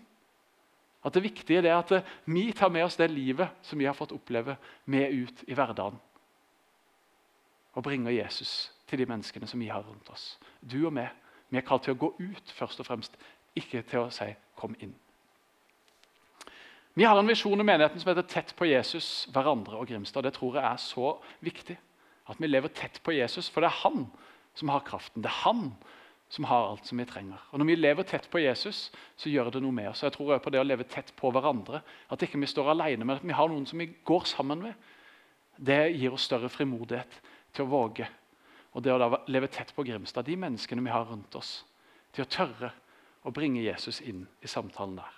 At 1.06 1.14
det 1.14 1.22
viktige 1.22 1.62
er 1.62 1.78
at 1.78 1.92
vi 2.26 2.50
tar 2.52 2.72
med 2.74 2.84
oss 2.84 2.98
det 2.98 3.10
livet 3.10 3.54
som 3.62 3.78
vi 3.78 3.86
har 3.86 3.94
fått 3.94 4.12
oppleve, 4.12 4.56
med 4.84 5.12
ut 5.14 5.44
i 5.46 5.54
hverdagen. 5.54 6.00
Og 7.76 7.82
bringer 7.82 8.10
Jesus 8.10 8.72
til 8.88 8.98
de 8.98 9.06
menneskene 9.06 9.46
som 9.46 9.60
vi 9.60 9.70
har 9.70 9.84
rundt 9.86 10.10
oss. 10.10 10.38
Du 10.60 10.80
og 10.86 10.94
vi. 10.96 11.06
Vi 11.50 11.60
er 11.60 11.66
kalt 11.66 11.86
til 11.86 11.94
å 11.94 12.00
gå 12.00 12.12
ut, 12.18 12.52
først 12.58 12.80
og 12.82 12.88
fremst, 12.88 13.14
ikke 13.54 13.82
til 13.82 14.00
å 14.00 14.10
si 14.10 14.34
'kom 14.56 14.74
inn'. 14.80 14.94
Vi 16.94 17.04
har 17.04 17.18
en 17.18 17.28
visjon 17.28 17.60
i 17.60 17.64
menigheten 17.64 18.00
som 18.00 18.08
heter 18.08 18.28
'Tett 18.28 18.56
på 18.56 18.64
Jesus, 18.64 19.28
hverandre 19.30 19.76
og 19.76 19.86
Grimstad'. 19.88 20.22
Det 20.22 20.32
tror 20.32 20.54
jeg 20.54 20.64
er 20.64 20.76
så 20.76 21.18
viktig. 21.40 21.78
At 22.28 22.40
vi 22.40 22.46
lever 22.46 22.68
tett 22.68 23.00
på 23.02 23.12
Jesus, 23.12 23.48
for 23.48 23.60
det 23.60 23.66
er 23.66 23.88
han 23.88 24.10
som 24.54 24.68
har 24.68 24.80
kraften. 24.80 25.22
Det 25.22 25.28
er 25.28 25.42
han 25.44 25.76
som 26.28 26.44
har 26.44 26.68
alt 26.70 26.86
som 26.86 26.98
vi 26.98 27.06
trenger. 27.06 27.38
Og 27.50 27.58
Når 27.58 27.66
vi 27.66 27.76
lever 27.76 28.02
tett 28.02 28.30
på 28.30 28.42
Jesus, 28.42 28.90
så 29.16 29.30
gjør 29.30 29.50
det 29.54 29.62
noe 29.62 29.74
med 29.74 29.88
oss. 29.90 30.02
Jeg 30.02 30.12
tror 30.12 30.34
også 30.34 30.44
på 30.44 30.50
det 30.50 30.60
å 30.60 30.66
leve 30.66 30.84
tett 30.90 31.12
på 31.16 31.30
hverandre. 31.30 31.82
At 32.10 32.22
ikke 32.22 32.40
vi 32.42 32.50
står 32.50 32.72
alene, 32.72 33.04
men 33.04 33.16
at 33.16 33.24
vi 33.24 33.36
har 33.36 33.48
noen 33.48 33.66
som 33.66 33.78
vi 33.78 33.92
går 34.04 34.26
sammen 34.26 34.64
med. 34.66 34.74
Det 35.56 35.78
gir 35.94 36.12
oss 36.12 36.26
større 36.26 36.50
frimodighet 36.52 37.20
til 37.54 37.64
å 37.64 37.70
våge. 37.70 38.08
Og 38.74 38.82
det 38.82 38.92
å 38.92 38.98
da 39.00 39.22
leve 39.32 39.48
tett 39.48 39.70
på 39.74 39.86
Grimstad, 39.86 40.26
de 40.26 40.36
menneskene 40.36 40.84
vi 40.84 40.92
har 40.92 41.06
rundt 41.08 41.38
oss, 41.38 41.62
til 42.12 42.26
å 42.26 42.28
tørre 42.28 42.72
å 43.24 43.32
bringe 43.34 43.62
Jesus 43.62 44.02
inn 44.02 44.26
i 44.42 44.50
samtalen 44.50 44.98
der. 44.98 45.14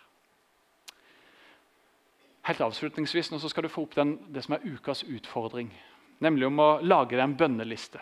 Helt 2.49 2.62
avslutningsvis 2.64 3.33
nå 3.33 3.40
så 3.42 3.51
skal 3.53 3.66
du 3.66 3.73
få 3.73 3.85
opp 3.85 3.97
den, 3.99 4.14
det 4.33 4.44
som 4.44 4.55
er 4.57 4.64
ukas 4.64 5.03
utfordring. 5.05 5.73
Nemlig 6.25 6.47
om 6.49 6.62
å 6.62 6.71
lage 6.81 7.16
deg 7.16 7.25
en 7.25 7.37
bønneliste. 7.37 8.01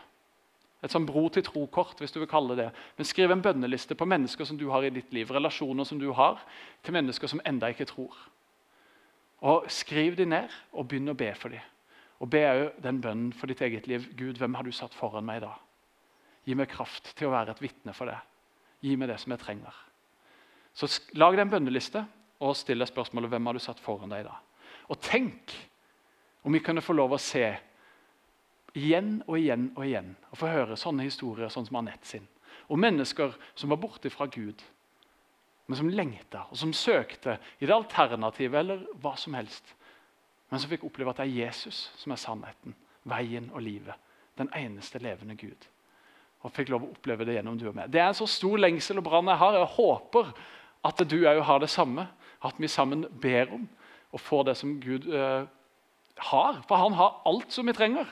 Et 0.84 0.92
sånn 0.92 1.06
bro 1.08 1.24
til 1.32 1.44
tro-kort, 1.46 1.98
hvis 2.00 2.12
du 2.12 2.18
vil 2.20 2.28
kalle 2.28 2.56
det 2.58 2.66
Men 2.98 3.08
Skriv 3.08 3.32
en 3.32 3.42
bønneliste 3.42 3.96
på 3.96 4.06
mennesker 4.06 4.44
som 4.44 4.58
du 4.60 4.68
har 4.70 4.84
i 4.84 4.92
ditt 4.92 5.12
liv, 5.12 5.30
relasjoner 5.32 5.84
som 5.88 5.98
du 5.98 6.10
har, 6.12 6.42
til 6.84 6.96
mennesker 6.96 7.30
som 7.32 7.40
enda 7.48 7.70
ikke 7.72 7.88
tror. 7.88 8.16
Og 9.40 9.70
Skriv 9.72 10.16
de 10.16 10.26
ned, 10.28 10.52
og 10.72 10.88
begynn 10.88 11.12
å 11.12 11.16
be 11.16 11.32
for 11.34 11.54
dem. 11.54 11.64
Og 12.20 12.30
be 12.32 12.42
òg 12.48 12.78
den 12.84 13.00
bønnen 13.00 13.32
for 13.36 13.48
ditt 13.48 13.60
eget 13.64 13.88
liv. 13.88 14.08
Gud, 14.16 14.38
hvem 14.40 14.54
har 14.56 14.64
du 14.64 14.72
satt 14.72 14.94
foran 14.96 15.26
meg 15.26 15.42
da? 15.44 15.52
Gi 16.46 16.54
meg 16.56 16.70
kraft 16.70 17.10
til 17.16 17.28
å 17.28 17.34
være 17.34 17.56
et 17.56 17.60
vitne 17.60 17.92
for 17.96 18.08
det. 18.08 18.16
Gi 18.84 18.94
meg 18.96 19.10
det 19.10 19.18
som 19.20 19.34
jeg 19.34 19.42
trenger. 19.42 19.82
Så 20.76 20.88
lag 21.16 21.34
deg 21.36 21.46
en 21.46 21.52
bønneliste, 21.52 22.04
og 22.44 22.56
still 22.56 22.84
deg 22.84 22.88
spørsmålet 22.90 23.32
hvem 23.32 23.48
har 23.48 23.56
du 23.56 23.64
satt 23.64 23.80
foran 23.80 24.12
deg 24.12 24.26
da. 24.28 24.36
Og 24.92 25.00
tenk 25.02 25.54
om 26.46 26.54
vi 26.54 26.62
kunne 26.62 26.84
få 26.84 26.94
lov 26.96 27.16
å 27.16 27.20
se 27.20 27.48
igjen 28.76 29.20
og 29.26 29.38
igjen 29.38 29.70
og 29.74 29.84
igjen 29.86 30.14
og 30.30 30.40
få 30.40 30.50
høre 30.52 30.78
sånne 30.78 31.06
historier 31.06 31.52
sånn 31.52 31.66
som 31.68 31.78
Anette 31.80 32.08
sin. 32.08 32.26
Om 32.68 32.82
mennesker 32.82 33.36
som 33.54 33.72
var 33.72 33.80
borte 33.80 34.10
fra 34.10 34.26
Gud, 34.30 34.62
men 35.66 35.78
som 35.78 35.90
lengta 35.90 36.44
og 36.50 36.58
som 36.60 36.74
søkte 36.76 37.38
i 37.58 37.66
det 37.66 37.74
alternativet 37.74 38.60
eller 38.60 38.84
hva 39.02 39.16
som 39.18 39.34
helst. 39.38 39.72
Men 40.50 40.62
som 40.62 40.70
fikk 40.70 40.84
oppleve 40.86 41.10
at 41.10 41.22
det 41.22 41.26
er 41.26 41.38
Jesus 41.46 41.88
som 41.98 42.14
er 42.14 42.20
sannheten, 42.22 42.76
veien 43.08 43.48
og 43.52 43.64
livet. 43.66 43.96
Den 44.38 44.50
eneste 44.54 45.00
levende 45.02 45.34
Gud. 45.38 45.66
Og 46.44 46.52
fikk 46.54 46.70
lov 46.70 46.84
å 46.84 46.92
oppleve 46.92 47.26
det 47.26 47.38
gjennom 47.38 47.56
du 47.58 47.66
og 47.70 47.74
meg. 47.74 47.90
Det 47.90 48.02
er 48.02 48.12
en 48.12 48.18
så 48.18 48.28
stor 48.30 48.60
lengsel 48.60 49.00
og 49.00 49.06
brann 49.08 49.32
jeg 49.32 49.40
har. 49.40 49.58
Jeg 49.58 49.72
håper 49.74 50.30
at 50.86 51.02
du 51.08 51.16
òg 51.24 51.40
har 51.48 51.62
det 51.62 51.72
samme. 51.72 52.06
At 52.44 52.60
vi 52.62 52.70
sammen 52.70 53.06
ber 53.22 53.50
om 53.56 53.64
og 54.14 54.22
får 54.22 54.44
det 54.48 54.54
som 54.60 54.76
Gud 54.80 55.08
uh, 55.10 55.48
har. 56.30 56.60
For 56.68 56.78
han 56.78 56.94
har 57.00 57.18
alt 57.26 57.50
som 57.52 57.66
vi 57.66 57.74
trenger. 57.74 58.06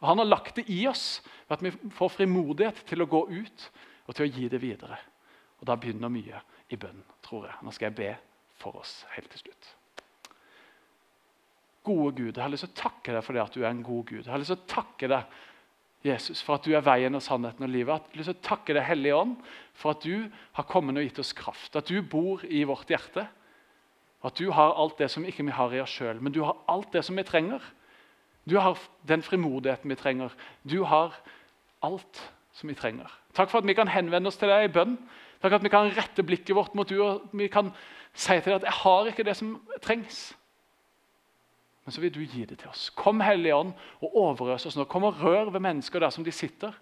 Og 0.00 0.08
Han 0.08 0.22
har 0.22 0.28
lagt 0.28 0.56
det 0.56 0.66
i 0.72 0.86
oss 0.88 1.20
ved 1.48 1.58
at 1.58 1.64
vi 1.64 1.90
får 1.96 2.14
frimodighet 2.16 2.84
til 2.88 3.04
å 3.04 3.08
gå 3.10 3.26
ut 3.28 3.66
og 4.06 4.14
til 4.16 4.26
å 4.26 4.30
gi 4.32 4.48
det 4.48 4.62
videre. 4.62 4.98
Og 5.60 5.68
Da 5.68 5.76
begynner 5.76 6.12
mye 6.12 6.40
i 6.72 6.78
bønn, 6.80 7.02
tror 7.24 7.46
jeg. 7.48 7.58
Nå 7.62 7.74
skal 7.74 7.90
jeg 7.90 7.98
be 7.98 8.14
for 8.60 8.80
oss 8.80 9.04
helt 9.16 9.30
til 9.32 9.44
slutt. 9.44 9.74
Gode 11.84 12.12
Gud, 12.16 12.34
jeg 12.36 12.42
har 12.44 12.52
lyst 12.52 12.66
til 12.66 12.74
å 12.74 12.82
takke 12.82 13.14
deg 13.14 13.24
for 13.24 13.36
det 13.36 13.42
at 13.44 13.54
du 13.56 13.62
er 13.62 13.70
en 13.70 13.84
god 13.84 14.04
Gud. 14.08 14.24
Jeg 14.24 14.32
har 14.32 14.40
lyst 14.40 14.52
til 14.52 14.60
å 14.60 14.74
takke 14.74 15.08
deg 15.08 15.38
Jesus, 16.04 16.40
for 16.40 16.56
at 16.56 16.64
du 16.64 16.72
er 16.72 16.84
veien 16.84 17.16
og 17.16 17.24
sannheten 17.24 17.66
og 17.66 17.72
livet. 17.72 18.06
Jeg 18.08 18.14
har 18.14 18.20
lyst 18.20 18.30
til 18.32 18.38
å 18.38 18.46
takke 18.46 18.76
deg, 18.76 18.86
Hellige 18.88 19.16
Ånd, 19.20 19.34
for 19.76 19.92
at 19.92 20.04
du 20.04 20.30
har 20.56 20.68
kommet 20.68 20.96
og 20.96 21.04
gitt 21.04 21.20
oss 21.20 21.34
kraft. 21.36 21.76
At 21.76 21.92
du 21.92 22.00
bor 22.00 22.44
i 22.48 22.62
vårt 22.68 22.88
hjerte. 22.92 23.26
At 24.24 24.40
du 24.40 24.50
har 24.52 24.76
alt 24.80 25.00
det 25.00 25.10
som 25.12 25.24
ikke 25.24 25.44
vi 25.48 25.56
har 25.56 25.74
i 25.76 25.80
oss 25.80 25.92
sjøl, 25.92 26.20
men 26.20 26.32
du 26.32 26.42
har 26.44 26.56
alt 26.72 26.92
det 26.92 27.04
som 27.04 27.16
vi 27.16 27.24
trenger. 27.24 27.64
Du 28.48 28.58
har 28.58 28.78
den 29.08 29.22
frimodigheten 29.22 29.90
vi 29.90 29.98
trenger. 29.98 30.34
Du 30.64 30.82
har 30.84 31.14
alt 31.82 32.32
som 32.52 32.68
vi 32.68 32.74
trenger. 32.74 33.10
Takk 33.34 33.50
for 33.50 33.60
at 33.60 33.68
vi 33.68 33.76
kan 33.76 33.88
henvende 33.88 34.28
oss 34.28 34.38
til 34.40 34.50
deg 34.50 34.68
i 34.68 34.72
bønn. 34.74 34.96
Takk 35.40 35.52
for 35.52 35.60
at 35.60 35.64
vi 35.64 35.72
kan 35.72 35.92
rette 35.96 36.24
blikket 36.26 36.56
vårt 36.56 36.74
mot 36.76 36.88
du, 36.88 36.98
og 37.04 37.30
vi 37.32 37.48
kan 37.48 37.70
si 38.12 38.40
til 38.40 38.52
deg 38.52 38.60
at 38.60 38.68
'jeg 38.68 38.80
har 38.82 39.06
ikke 39.06 39.24
det 39.24 39.36
som 39.36 39.60
trengs'. 39.82 40.34
Men 41.84 41.92
så 41.92 42.00
vil 42.00 42.14
du 42.14 42.20
gi 42.20 42.44
det 42.44 42.58
til 42.58 42.68
oss. 42.68 42.90
Kom, 42.90 43.20
Hellige 43.20 43.56
Ånd, 43.56 43.72
og 44.00 44.16
overøs 44.16 44.66
oss 44.66 44.76
nå. 44.76 44.84
Kom 44.84 45.04
og 45.04 45.22
rør 45.22 45.50
ved 45.50 45.60
mennesker 45.60 45.98
der 45.98 46.10
som 46.10 46.24
de 46.24 46.32
sitter. 46.32 46.72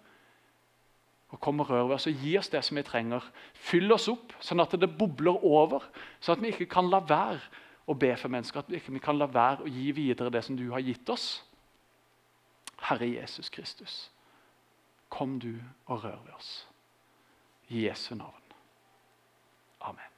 Og 1.29 1.39
kom 1.39 1.59
og 1.59 1.69
rør 1.69 1.87
ved 1.87 1.95
oss 1.95 2.07
og 2.07 2.13
gi 2.13 2.37
oss 2.37 2.49
det 2.49 2.63
som 2.65 2.77
vi 2.77 2.83
trenger. 2.83 3.23
Fyll 3.53 3.91
oss 3.91 4.07
opp, 4.07 4.33
sånn 4.39 4.59
at 4.59 4.71
det 4.71 4.97
bobler 4.97 5.45
over. 5.45 5.83
Sånn 6.19 6.37
at 6.37 6.43
vi 6.43 6.47
ikke 6.47 6.65
kan 6.65 6.89
la 6.89 6.99
være 6.99 7.39
å 7.87 7.95
be 7.97 8.15
for 8.17 8.29
mennesker. 8.29 8.59
At 8.59 8.69
vi 8.69 8.75
ikke 8.75 8.99
kan 8.99 9.17
la 9.17 9.25
være 9.25 9.65
å 9.65 9.67
gi 9.67 9.91
videre 9.91 10.29
det 10.29 10.43
som 10.45 10.57
du 10.57 10.71
har 10.71 10.79
gitt 10.79 11.09
oss. 11.09 11.43
Herre 12.81 13.05
Jesus 13.05 13.49
Kristus, 13.49 14.11
kom 15.09 15.39
du 15.39 15.55
og 15.85 16.03
rør 16.03 16.17
ved 16.23 16.33
oss. 16.33 16.67
I 17.67 17.87
Jesu 17.87 18.15
navn. 18.15 18.43
Amen. 19.81 20.08